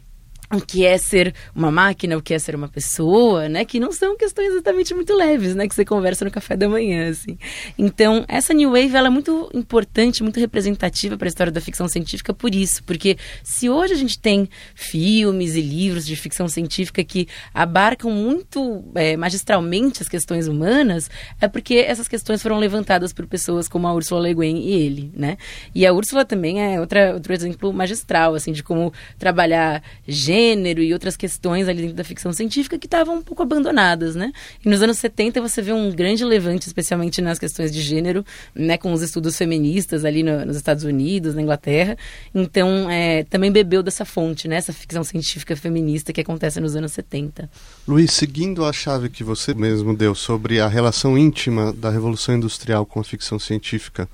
[0.52, 3.64] o que é ser uma máquina, o que é ser uma pessoa, né?
[3.64, 5.66] Que não são questões exatamente muito leves, né?
[5.66, 7.38] Que você conversa no café da manhã, assim.
[7.76, 11.88] Então, essa New Wave, ela é muito importante, muito representativa para a história da ficção
[11.88, 12.82] científica por isso.
[12.84, 18.84] Porque se hoje a gente tem filmes e livros de ficção científica que abarcam muito
[18.94, 23.94] é, magistralmente as questões humanas, é porque essas questões foram levantadas por pessoas como a
[23.94, 25.36] Ursula Le Guin e ele, né?
[25.74, 30.82] E a Ursula também é outra, outro exemplo magistral, assim, de como trabalhar gênero, gênero
[30.82, 34.32] e outras questões ali dentro da ficção científica que estavam um pouco abandonadas, né?
[34.64, 38.24] E nos anos 70 você vê um grande levante, especialmente nas questões de gênero,
[38.54, 38.76] né?
[38.76, 41.96] Com os estudos feministas ali no, nos Estados Unidos, na Inglaterra.
[42.34, 44.56] Então, é, também bebeu dessa fonte, né?
[44.56, 47.48] Essa ficção científica feminista que acontece nos anos 70.
[47.88, 52.84] Luiz, seguindo a chave que você mesmo deu sobre a relação íntima da Revolução Industrial
[52.84, 54.08] com a ficção científica,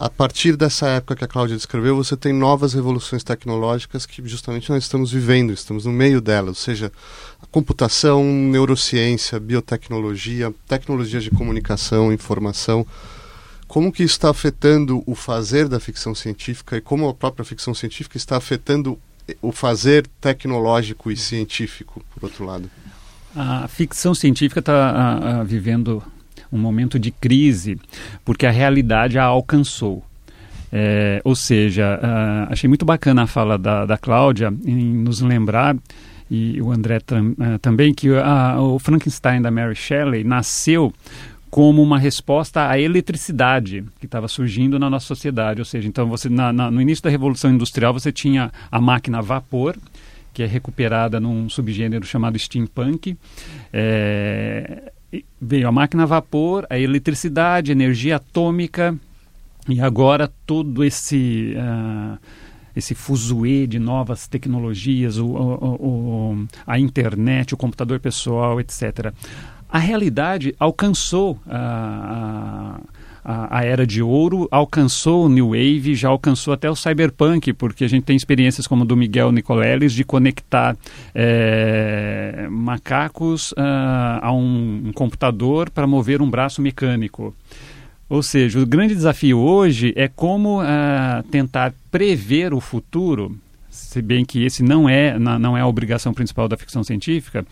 [0.00, 4.70] a partir dessa época que a Cláudia descreveu, você tem novas revoluções tecnológicas que justamente
[4.70, 6.90] nós estamos vivendo, estamos no meio delas, ou seja,
[7.50, 12.86] computação, neurociência, biotecnologia, tecnologias de comunicação, informação.
[13.68, 17.74] Como que isso está afetando o fazer da ficção científica e como a própria ficção
[17.74, 18.98] científica está afetando
[19.42, 22.70] o fazer tecnológico e científico, por outro lado?
[23.36, 26.02] A ficção científica está vivendo
[26.52, 27.78] um momento de crise,
[28.24, 30.04] porque a realidade a alcançou.
[30.72, 35.76] É, ou seja, uh, achei muito bacana a fala da, da Cláudia em nos lembrar,
[36.30, 40.92] e o André tam, uh, também, que uh, o Frankenstein da Mary Shelley nasceu
[41.50, 45.60] como uma resposta à eletricidade que estava surgindo na nossa sociedade.
[45.60, 49.18] Ou seja, então você na, na, no início da Revolução Industrial você tinha a máquina
[49.18, 49.76] a vapor,
[50.32, 53.16] que é recuperada num subgênero chamado steampunk.
[53.72, 54.92] É,
[55.40, 58.96] veio a máquina a vapor, a eletricidade, a energia atômica
[59.68, 62.18] e agora todo esse uh,
[62.74, 69.12] esse fuzuê de novas tecnologias, o, o, o, a internet, o computador pessoal, etc.
[69.68, 72.80] A realidade alcançou a,
[73.24, 77.84] a, a, era de ouro, alcançou o New Wave, já alcançou até o Cyberpunk, porque
[77.84, 80.76] a gente tem experiências como do Miguel Nicoleles de conectar
[81.14, 87.34] é, macacos uh, a um, um computador para mover um braço mecânico.
[88.08, 93.36] Ou seja, o grande desafio hoje é como uh, tentar prever o futuro,
[93.70, 97.46] se bem que esse não é, não é a obrigação principal da ficção científica,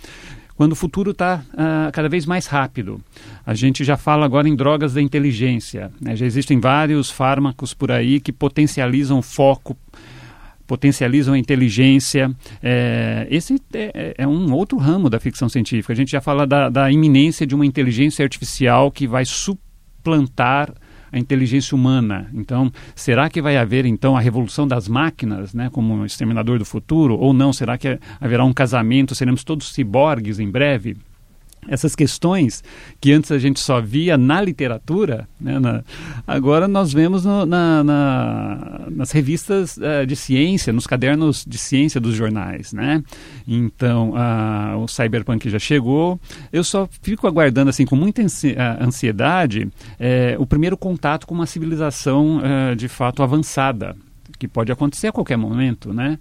[0.58, 3.00] quando o futuro está uh, ah, cada vez mais rápido.
[3.46, 5.92] A gente já fala agora em drogas da inteligência.
[6.00, 6.16] Né?
[6.16, 9.76] Já existem vários fármacos por aí que potencializam foco
[10.66, 12.30] potencializam a inteligência.
[12.60, 15.94] É, esse é, é, um outro ramo da ficção científica.
[15.94, 20.74] A gente já fala da, da iminência de uma inteligência artificial que vai suplantar
[21.12, 22.28] a inteligência humana.
[22.34, 26.64] Então, será que vai haver então a revolução das máquinas, né, como o exterminador do
[26.64, 27.52] futuro, ou não?
[27.52, 29.14] Será que haverá um casamento?
[29.14, 30.96] Seremos todos ciborgues em breve?
[31.68, 32.62] Essas questões
[33.00, 35.82] que antes a gente só via na literatura, né, na,
[36.26, 42.00] agora nós vemos no, na, na, nas revistas uh, de ciência, nos cadernos de ciência
[42.00, 42.72] dos jornais.
[42.72, 43.02] Né?
[43.46, 46.18] Então, uh, o cyberpunk já chegou.
[46.52, 48.22] Eu só fico aguardando assim com muita
[48.80, 53.96] ansiedade eh, o primeiro contato com uma civilização uh, de fato avançada,
[54.38, 56.18] que pode acontecer a qualquer momento, né?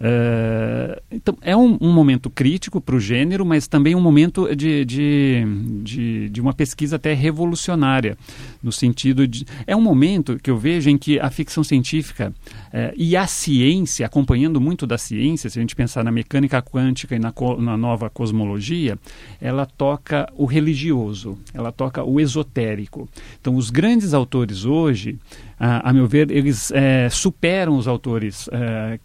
[0.00, 4.84] Uh, então, é um, um momento crítico para o gênero, mas também um momento de,
[4.84, 5.44] de,
[5.82, 8.16] de, de, uma pesquisa até revolucionária,
[8.62, 9.44] no sentido de.
[9.66, 12.32] É um momento que eu vejo em que a ficção científica
[12.68, 17.16] uh, e a ciência, acompanhando muito da ciência, se a gente pensar na mecânica quântica
[17.16, 18.96] e na, na nova cosmologia,
[19.40, 23.08] ela toca o religioso, ela toca o esotérico.
[23.40, 25.18] Então, os grandes autores hoje
[25.60, 28.48] a, meu ver, eles é, superam os autores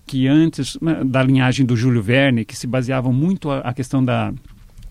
[0.06, 4.34] que antes da linhagem do Júlio Verne, que se baseavam muito a, a questão da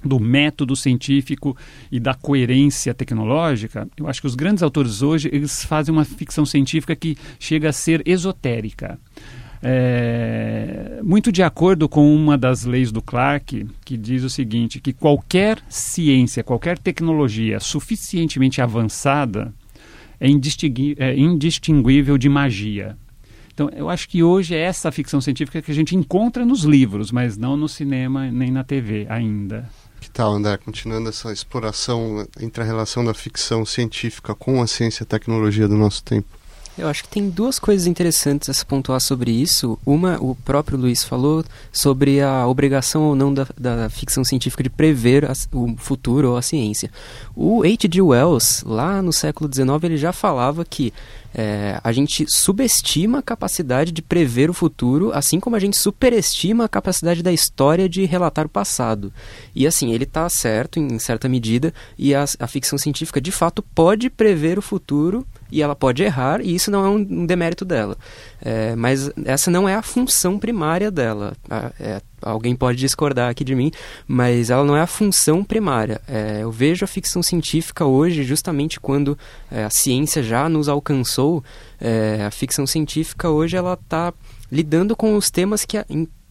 [0.04, 1.56] do método científico
[1.90, 6.44] e da coerência tecnológica, eu acho que os grandes autores hoje eles fazem uma ficção
[6.44, 8.98] científica que chega a ser esotérica.
[9.64, 14.92] É, muito de acordo com uma das leis do Clarke, que diz o seguinte, que
[14.92, 19.54] qualquer ciência, qualquer tecnologia suficientemente avançada
[20.18, 22.96] é, é indistinguível de magia.
[23.62, 27.12] Então, eu acho que hoje é essa ficção científica que a gente encontra nos livros,
[27.12, 29.70] mas não no cinema nem na TV ainda.
[30.00, 30.56] Que tal, André?
[30.56, 35.68] Continuando essa exploração entre a relação da ficção científica com a ciência e a tecnologia
[35.68, 36.26] do nosso tempo.
[36.76, 39.78] Eu acho que tem duas coisas interessantes a se pontuar sobre isso.
[39.84, 44.70] Uma, o próprio Luiz falou sobre a obrigação ou não da, da ficção científica de
[44.70, 46.90] prever a, o futuro ou a ciência.
[47.36, 48.00] O H.G.
[48.00, 50.94] Wells, lá no século XIX, ele já falava que
[51.34, 56.64] é, a gente subestima a capacidade de prever o futuro, assim como a gente superestima
[56.64, 59.12] a capacidade da história de relatar o passado.
[59.54, 63.62] E assim, ele está certo em certa medida, e a, a ficção científica de fato
[63.62, 67.96] pode prever o futuro e ela pode errar, e isso não é um, demérito dela.
[68.40, 71.34] É, mas essa não é a função primária dela.
[71.78, 73.70] É, alguém pode discordar aqui de mim,
[74.08, 76.00] mas ela não é a função primária.
[76.08, 79.16] É, eu vejo a ficção científica hoje, justamente quando
[79.50, 81.44] é, a ciência já nos alcançou,
[81.78, 84.14] é, a ficção científica hoje ela está
[84.50, 85.76] lidando com os temas que,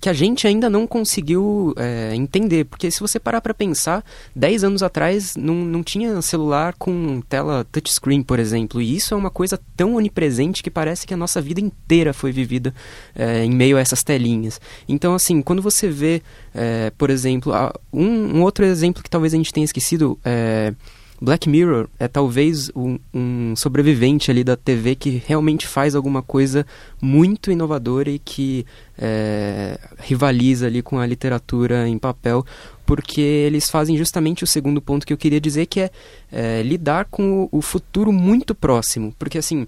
[0.01, 2.65] que a gente ainda não conseguiu é, entender.
[2.65, 4.03] Porque se você parar para pensar,
[4.35, 8.81] 10 anos atrás não, não tinha celular com tela touchscreen, por exemplo.
[8.81, 12.31] E isso é uma coisa tão onipresente que parece que a nossa vida inteira foi
[12.31, 12.73] vivida
[13.13, 14.59] é, em meio a essas telinhas.
[14.89, 16.23] Então, assim, quando você vê,
[16.55, 17.53] é, por exemplo,
[17.93, 20.17] um, um, outro exemplo que talvez a gente tenha esquecido.
[20.25, 20.73] É,
[21.21, 26.65] Black Mirror é talvez um, um, sobrevivente ali da TV que realmente faz alguma coisa
[26.99, 28.65] muito inovadora e que
[28.97, 32.43] é, rivaliza ali com a literatura em papel,
[32.87, 35.91] porque eles fazem justamente o segundo ponto que eu queria dizer, que é,
[36.31, 39.13] é lidar com o, o futuro muito próximo.
[39.19, 39.67] Porque assim,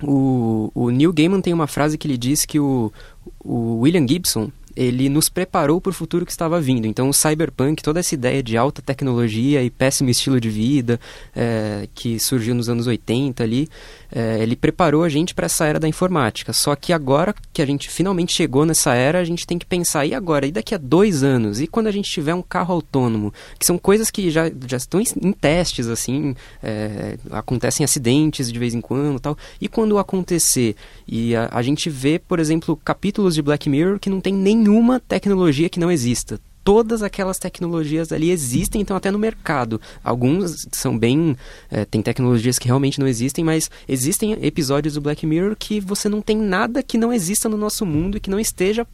[0.00, 2.92] o, o Neil Gaiman tem uma frase que ele diz que o,
[3.40, 6.86] o William Gibson ele nos preparou para o futuro que estava vindo.
[6.86, 11.00] Então, o cyberpunk, toda essa ideia de alta tecnologia e péssimo estilo de vida
[11.34, 13.68] é, que surgiu nos anos 80 ali,
[14.10, 16.52] é, ele preparou a gente para essa era da informática.
[16.52, 20.06] Só que agora que a gente finalmente chegou nessa era, a gente tem que pensar,
[20.06, 20.46] e agora?
[20.46, 21.60] E daqui a dois anos?
[21.60, 23.32] E quando a gente tiver um carro autônomo?
[23.58, 28.58] Que são coisas que já, já estão em, em testes, assim, é, acontecem acidentes de
[28.58, 29.36] vez em quando tal.
[29.60, 30.76] E quando acontecer?
[31.06, 35.00] E a, a gente vê, por exemplo, capítulos de Black Mirror que não tem nenhuma
[35.00, 39.80] tecnologia que não exista todas aquelas tecnologias ali existem, então até no mercado.
[40.02, 41.36] Alguns são bem.
[41.70, 46.08] É, tem tecnologias que realmente não existem, mas existem episódios do Black Mirror que você
[46.08, 48.84] não tem nada que não exista no nosso mundo e que não esteja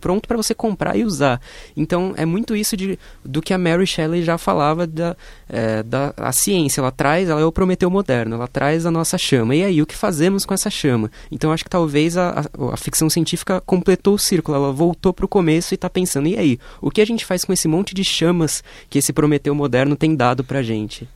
[0.00, 1.40] pronto para você comprar e usar.
[1.76, 5.16] Então é muito isso de, do que a Mary Shelley já falava da,
[5.48, 6.80] é, da a ciência.
[6.80, 9.54] Ela traz, ela é o Prometeu moderno, ela traz a nossa chama.
[9.54, 11.12] E aí, o que fazemos com essa chama?
[11.30, 15.24] Então acho que talvez a, a, a ficção científica completou o círculo, ela voltou para
[15.24, 17.94] o começo e está pensando, e aí, o que a gente faz com esse monte
[17.94, 21.08] de chamas que esse Prometeu moderno tem dado para a gente?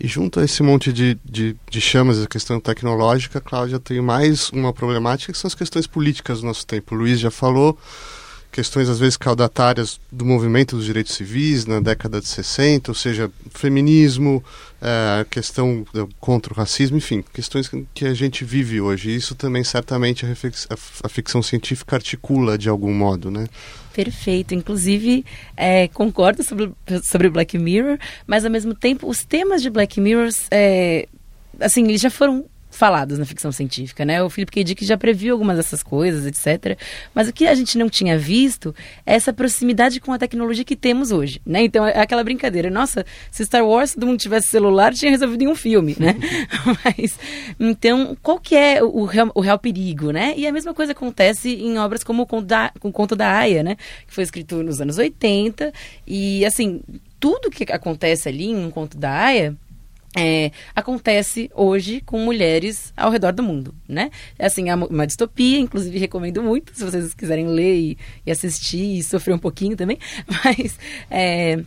[0.00, 4.50] E junto a esse monte de, de, de chamas, a questão tecnológica, Cláudia, tem mais
[4.50, 6.94] uma problemática que são as questões políticas do nosso tempo.
[6.94, 7.78] O Luiz já falou,
[8.50, 13.30] questões às vezes caudatárias do movimento dos direitos civis na década de 60, ou seja,
[13.50, 14.42] feminismo,
[14.80, 15.84] é, questão
[16.20, 19.14] contra o racismo, enfim, questões que a gente vive hoje.
[19.14, 20.28] Isso também certamente a,
[21.04, 23.46] a ficção científica articula de algum modo, né?
[23.98, 24.54] Perfeito.
[24.54, 25.24] Inclusive,
[25.56, 26.70] é, concordo sobre,
[27.02, 31.08] sobre Black Mirror, mas ao mesmo tempo, os temas de Black Mirror, é,
[31.58, 32.44] assim, eles já foram
[32.78, 34.22] falados na ficção científica, né?
[34.22, 34.62] O Philip K.
[34.62, 36.78] Dick já previu algumas dessas coisas, etc.
[37.12, 38.74] Mas o que a gente não tinha visto
[39.04, 41.62] é essa proximidade com a tecnologia que temos hoje, né?
[41.64, 45.48] Então é aquela brincadeira, nossa, se Star Wars todo mundo tivesse celular, tinha resolvido em
[45.48, 46.14] um filme, né?
[46.84, 47.18] Mas
[47.58, 50.34] então, qual que é o real, o real perigo, né?
[50.36, 53.64] E a mesma coisa acontece em obras como o Conto da, o Conto da Aya,
[53.64, 53.76] né?
[54.06, 55.72] Que foi escrito nos anos 80
[56.06, 56.80] e assim,
[57.18, 59.56] tudo que acontece ali em um Conto da Aya
[60.18, 64.10] é, acontece hoje com mulheres ao redor do mundo, né?
[64.36, 68.98] É assim, é uma distopia, inclusive recomendo muito, se vocês quiserem ler e, e assistir
[68.98, 69.98] e sofrer um pouquinho também,
[70.44, 71.62] mas é,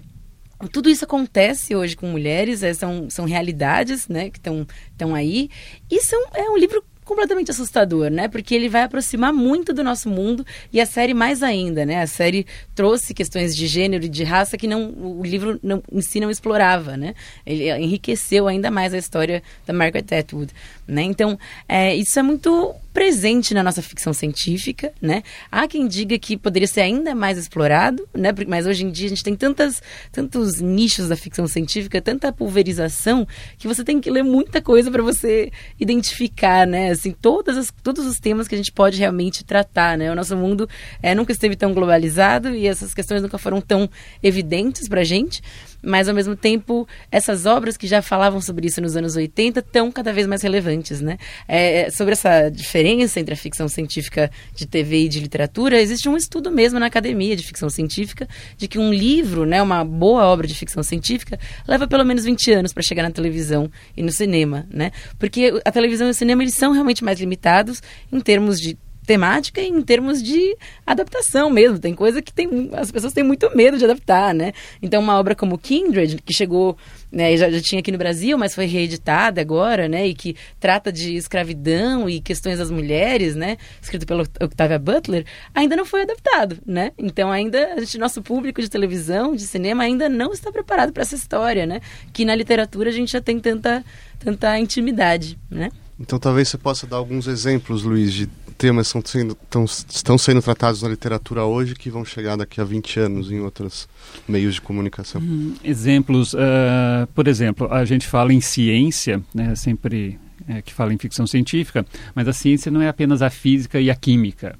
[0.71, 5.49] tudo isso acontece hoje com mulheres, é, são, são realidades, né, que estão aí,
[5.89, 8.29] e são, é um livro completamente assustador, né?
[8.29, 12.01] Porque ele vai aproximar muito do nosso mundo e a série mais ainda, né?
[12.01, 16.01] A série trouxe questões de gênero e de raça que não o livro não, em
[16.01, 17.13] si não explorava, né?
[17.45, 20.53] Ele enriqueceu ainda mais a história da Margaret Atwood,
[20.87, 21.01] né?
[21.01, 21.37] Então,
[21.67, 25.23] é, isso é muito presente na nossa ficção científica, né?
[25.51, 28.29] Há quem diga que poderia ser ainda mais explorado, né?
[28.47, 29.81] Mas hoje em dia a gente tem tantas,
[30.11, 33.25] tantos nichos da ficção científica, tanta pulverização,
[33.57, 36.91] que você tem que ler muita coisa para você identificar, né?
[36.91, 40.11] Assim, todas as, todos os temas que a gente pode realmente tratar, né?
[40.11, 40.67] O nosso mundo
[41.01, 43.89] é, nunca esteve tão globalizado e essas questões nunca foram tão
[44.21, 45.41] evidentes para a gente
[45.83, 49.91] mas ao mesmo tempo essas obras que já falavam sobre isso nos anos 80 estão
[49.91, 51.17] cada vez mais relevantes, né?
[51.47, 52.80] É, é, sobre essa diferença
[53.19, 57.35] entre a ficção científica de TV e de literatura, existe um estudo mesmo na academia
[57.35, 58.27] de ficção científica
[58.57, 62.51] de que um livro, né, uma boa obra de ficção científica, leva pelo menos 20
[62.51, 64.91] anos para chegar na televisão e no cinema, né?
[65.17, 68.77] Porque a televisão e o cinema eles são realmente mais limitados em termos de
[69.11, 70.55] temática em termos de
[70.87, 71.77] adaptação mesmo.
[71.77, 74.53] Tem coisa que tem, as pessoas têm muito medo de adaptar, né?
[74.81, 76.77] Então, uma obra como Kindred, que chegou,
[77.11, 80.07] né, já, já tinha aqui no Brasil, mas foi reeditada agora, né?
[80.07, 83.57] E que trata de escravidão e questões das mulheres, né?
[83.81, 86.93] Escrito pela Octavia Butler, ainda não foi adaptado, né?
[86.97, 91.01] Então, ainda, a gente, nosso público de televisão, de cinema, ainda não está preparado para
[91.01, 91.81] essa história, né?
[92.13, 93.83] Que na literatura a gente já tem tanta,
[94.19, 95.69] tanta intimidade, né?
[96.01, 98.27] Então talvez você possa dar alguns exemplos, Luiz, de
[98.61, 102.63] temas estão sendo, tão, estão sendo tratados na literatura hoje que vão chegar daqui a
[102.63, 103.89] 20 anos em outros
[104.27, 105.19] meios de comunicação.
[105.19, 110.93] Hum, exemplos, uh, por exemplo, a gente fala em ciência, né, sempre é, que fala
[110.93, 111.83] em ficção científica,
[112.13, 114.55] mas a ciência não é apenas a física e a química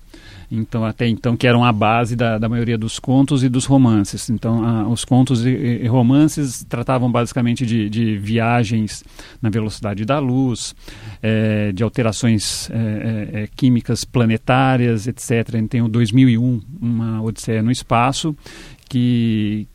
[0.52, 4.30] então até então que eram a base da, da maioria dos contos e dos romances.
[4.30, 9.04] Então a, os contos e, e, romances tratavam basicamente de, de, viagens
[9.41, 10.76] na velocidade da luz,
[11.22, 15.66] é, de alterações é, é, químicas planetárias, etc.
[15.70, 18.36] tem o 2001, uma Odisseia no espaço,
[18.89, 19.68] que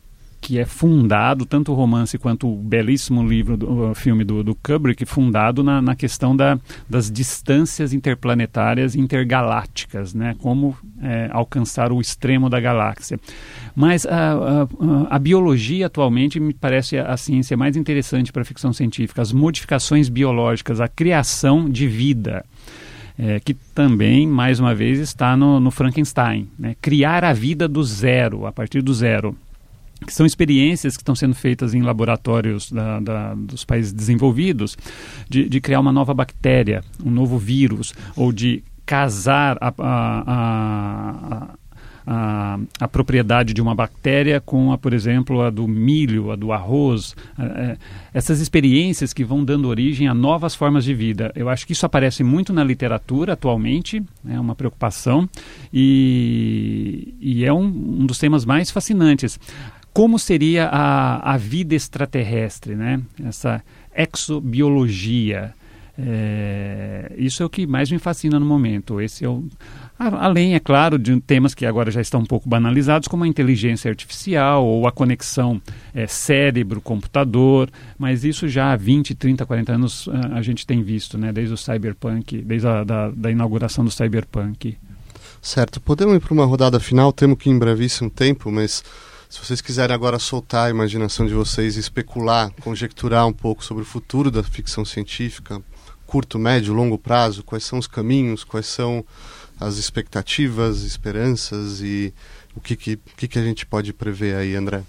[0.47, 4.55] que é fundado, tanto o romance quanto o belíssimo livro, do, o filme do, do
[4.55, 6.57] Kubrick, fundado na, na questão da,
[6.89, 10.37] das distâncias interplanetárias intergalácticas, né?
[10.39, 13.19] como é, alcançar o extremo da galáxia.
[13.75, 14.67] Mas a, a,
[15.17, 20.07] a, biologia atualmente me parece a, ciência mais interessante para a ficção científica, as modificações
[20.07, 22.45] biológicas, a criação de vida.
[23.19, 26.47] É, que também, mais uma vez, está no, no Frankenstein.
[26.57, 26.75] Né?
[26.79, 29.35] Criar a vida do zero, a partir do zero
[30.05, 34.77] que são experiências que estão sendo feitas em laboratórios da, da, dos países desenvolvidos,
[35.29, 41.47] de, de, criar uma nova bactéria, um novo vírus, ou de casar a, a,
[42.07, 46.53] a, a, propriedade de uma bactéria com a, por exemplo, a do milho, a do
[46.53, 47.77] arroz, é,
[48.13, 51.33] essas experiências que vão dando origem a novas formas de vida.
[51.35, 55.27] Eu acho que isso aparece muito na literatura atualmente, é uma preocupação
[55.73, 59.37] e, e é um, um dos temas mais fascinantes
[59.97, 63.01] como seria a, a vida extraterrestre, né?
[63.25, 63.63] essa
[63.95, 65.55] exobiologia.
[65.97, 69.01] É, isso é o que mais me fascina no momento.
[69.01, 69.43] Esse é o,
[69.97, 73.89] além, é claro, de temas que agora já estão um pouco banalizados, como a inteligência
[73.89, 75.59] artificial ou a conexão
[75.95, 77.67] é, cérebro-computador,
[77.97, 81.33] mas isso já há 20, 30, 40 anos a, a gente tem visto, né?
[81.33, 84.77] desde o cyberpunk, desde a da, da inauguração do cyberpunk.
[85.41, 88.83] Certo, podemos ir para uma rodada final, temos que em brevíssimo tempo, mas
[89.29, 93.83] se vocês quiserem agora soltar a imaginação de vocês e especular, conjecturar um pouco sobre
[93.83, 95.61] o futuro da ficção científica,
[96.05, 99.05] curto, médio, longo prazo, quais são os caminhos, quais são
[99.59, 102.13] as expectativas, esperanças e
[102.55, 104.83] o que, que, que, que a gente pode prever aí, André?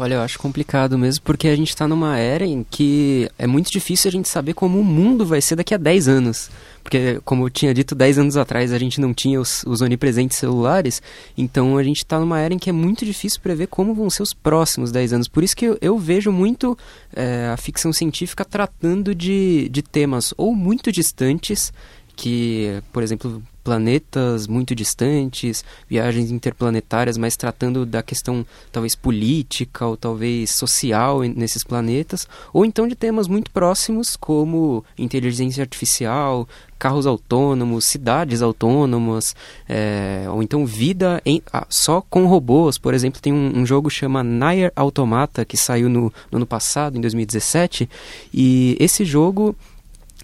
[0.00, 3.68] Olha, eu acho complicado mesmo, porque a gente está numa era em que é muito
[3.68, 6.48] difícil a gente saber como o mundo vai ser daqui a 10 anos.
[6.84, 10.38] Porque, como eu tinha dito, 10 anos atrás a gente não tinha os, os onipresentes
[10.38, 11.02] celulares,
[11.36, 14.22] então a gente está numa era em que é muito difícil prever como vão ser
[14.22, 15.26] os próximos 10 anos.
[15.26, 16.78] Por isso que eu, eu vejo muito
[17.12, 21.72] é, a ficção científica tratando de, de temas ou muito distantes,
[22.18, 29.96] que, por exemplo, planetas muito distantes, viagens interplanetárias, mas tratando da questão talvez política ou
[29.96, 37.84] talvez social nesses planetas, ou então de temas muito próximos como inteligência artificial, carros autônomos,
[37.84, 39.36] cidades autônomas,
[39.68, 42.78] é, ou então vida em, ah, só com robôs.
[42.78, 46.98] Por exemplo, tem um, um jogo chama Nier Automata que saiu no, no ano passado,
[46.98, 47.88] em 2017,
[48.34, 49.54] e esse jogo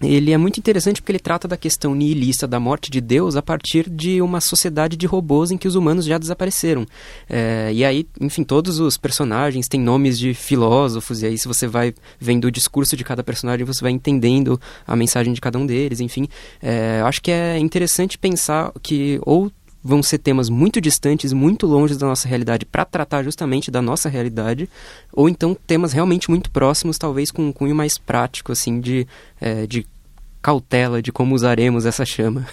[0.01, 3.41] ele é muito interessante porque ele trata da questão nihilista da morte de Deus a
[3.41, 6.85] partir de uma sociedade de robôs em que os humanos já desapareceram.
[7.29, 11.65] É, e aí, enfim, todos os personagens têm nomes de filósofos, e aí se você
[11.65, 15.65] vai vendo o discurso de cada personagem, você vai entendendo a mensagem de cada um
[15.65, 16.27] deles, enfim.
[16.61, 19.19] É, acho que é interessante pensar que
[19.85, 24.09] vão ser temas muito distantes, muito longe da nossa realidade, para tratar justamente da nossa
[24.09, 24.67] realidade,
[25.13, 29.07] ou então temas realmente muito próximos, talvez com um cunho mais prático, assim, de,
[29.39, 29.85] é, de
[30.41, 32.47] cautela de como usaremos essa chama.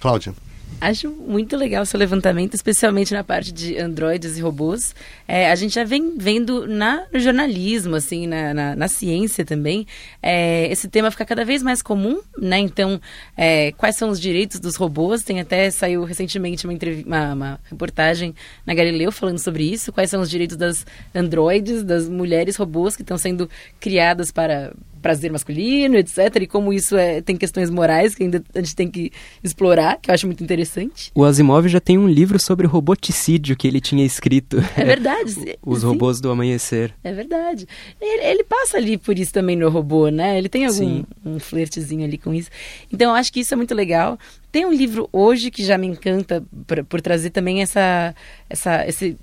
[0.00, 0.34] Cláudia.
[0.80, 4.94] Acho muito legal seu levantamento, especialmente na parte de androides e robôs.
[5.28, 9.86] É, a gente já vem vendo na, no jornalismo, assim, na, na, na ciência também,
[10.22, 12.58] é, esse tema fica cada vez mais comum, né?
[12.58, 12.98] Então,
[13.36, 15.22] é, quais são os direitos dos robôs?
[15.22, 16.74] Tem até, saiu recentemente uma,
[17.04, 19.92] uma, uma, reportagem na Galileu falando sobre isso.
[19.92, 25.30] Quais são os direitos das androides, das mulheres robôs que estão sendo criadas para prazer
[25.32, 26.18] masculino, etc.
[26.42, 29.10] E como isso é, tem questões morais que ainda a gente tem que
[29.42, 31.10] explorar, que eu acho muito interessante.
[31.14, 34.58] O Asimov já tem um livro sobre roboticídio que ele tinha escrito.
[34.76, 35.58] É verdade.
[35.64, 35.86] Os Sim.
[35.86, 36.94] robôs do amanhecer.
[37.02, 37.66] É verdade.
[38.00, 40.38] Ele, ele, passa ali por isso também no robô, né?
[40.38, 41.04] Ele tem algum Sim.
[41.24, 42.50] um flertezinho ali com isso.
[42.92, 44.18] Então eu acho que isso é muito legal.
[44.50, 48.14] Tem um livro hoje que já me encanta por, por trazer também essa,
[48.48, 49.16] essa, esse,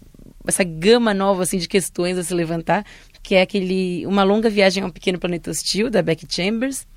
[0.47, 2.86] essa gama nova assim de questões a se levantar,
[3.28, 6.88] que é aquele Uma Longa Viagem a um Pequeno Planeta Hostil, da Becky Chambers.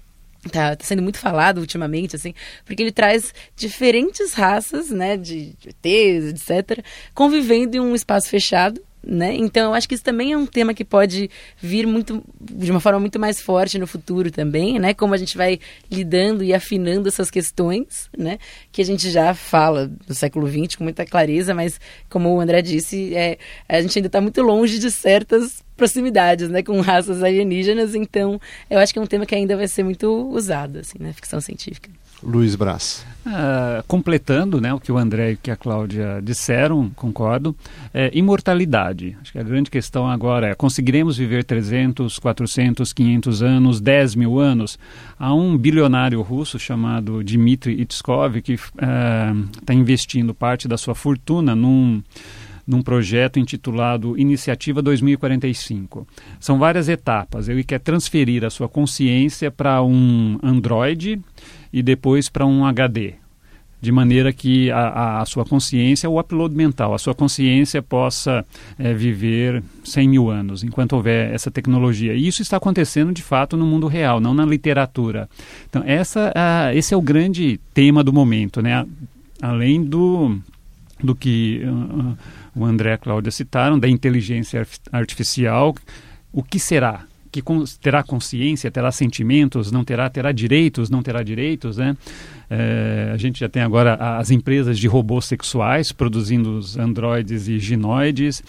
[0.52, 2.32] Tá, tá, sendo muito falado ultimamente, assim,
[2.64, 8.80] porque ele traz diferentes raças, né, de, de ETs, etc., convivendo em um espaço fechado,
[9.03, 9.34] né?
[9.34, 11.30] Então eu acho que isso também é um tema que pode
[11.61, 14.92] vir muito de uma forma muito mais forte no futuro também, né?
[14.92, 15.59] Como a gente vai
[15.90, 18.38] lidando e afinando essas questões, né?
[18.70, 22.61] Que a gente já fala no século XX com muita clareza, mas como o André
[22.62, 23.38] disse, é,
[23.68, 26.62] a gente ainda está muito longe de certas proximidades, né?
[26.62, 28.38] Com raças alienígenas, então
[28.68, 31.40] eu acho que é um tema que ainda vai ser muito usado, assim, na ficção
[31.40, 31.90] científica.
[32.22, 33.04] Luiz Braz.
[33.26, 37.54] Uh, completando né, o que o André e que a Cláudia disseram, concordo,
[37.92, 39.16] é, imortalidade.
[39.20, 44.38] Acho que a grande questão agora é: conseguiremos viver 300, 400, 500 anos, 10 mil
[44.38, 44.78] anos?
[45.18, 51.54] Há um bilionário russo chamado Dmitry Itskov que está uh, investindo parte da sua fortuna
[51.54, 52.02] num
[52.66, 56.06] num projeto intitulado Iniciativa 2045.
[56.38, 57.48] São várias etapas.
[57.48, 61.20] Ele quer transferir a sua consciência para um Android
[61.72, 63.14] e depois para um HD,
[63.80, 68.44] de maneira que a, a, sua consciência, o upload mental, a sua consciência possa
[68.78, 72.14] é, viver 100 mil anos, enquanto houver essa tecnologia.
[72.14, 75.28] E isso está acontecendo de fato no mundo real, não na literatura.
[75.68, 78.84] Então, essa, a, esse é o grande tema do momento, né?
[79.40, 80.38] além do,
[81.02, 82.16] do que uh,
[82.55, 85.74] o André e a Cláudia citaram, da inteligência artificial.
[86.32, 87.05] O que será?
[87.30, 87.42] que
[87.80, 91.96] terá consciência, terá sentimentos, não terá, terá direitos, não terá direitos, né?
[92.48, 97.59] É, a gente já tem agora as empresas de robôs sexuais produzindo os androides e
[97.61, 98.42] ginoides.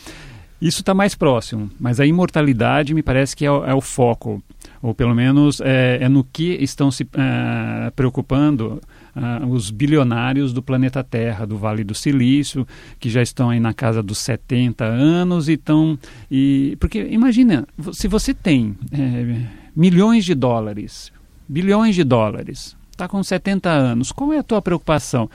[0.59, 4.41] Isso está mais próximo, mas a imortalidade me parece que é o, é o foco,
[4.81, 8.81] ou pelo menos é, é no que estão se é, preocupando
[9.15, 12.67] uh, os bilionários do planeta Terra, do Vale do Silício,
[12.99, 15.97] que já estão aí na casa dos 70 anos e estão.
[16.29, 19.45] E, porque imagina, se você tem é,
[19.75, 21.11] milhões de dólares,
[21.47, 25.29] bilhões de dólares, está com 70 anos, qual é a tua preocupação?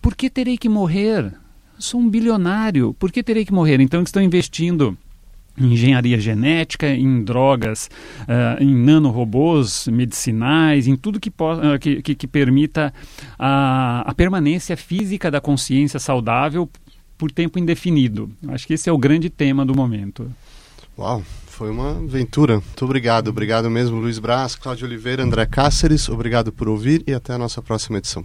[0.00, 1.32] Por que terei que morrer?
[1.78, 3.80] Sou um bilionário, por que terei que morrer?
[3.80, 4.96] Então eles estão investindo
[5.58, 7.90] em engenharia genética, em drogas,
[8.22, 12.92] uh, em nanorobôs medicinais, em tudo que, uh, que, que, que, permita
[13.38, 16.68] a, a permanência física da consciência saudável
[17.18, 18.30] por tempo indefinido.
[18.48, 20.30] Acho que esse é o grande tema do momento.
[20.98, 22.54] Uau, foi uma aventura.
[22.54, 23.28] Muito obrigado.
[23.28, 26.08] Obrigado mesmo, Luiz Braz, Cláudio Oliveira, André Cáceres.
[26.08, 28.24] Obrigado por ouvir e até a nossa próxima edição.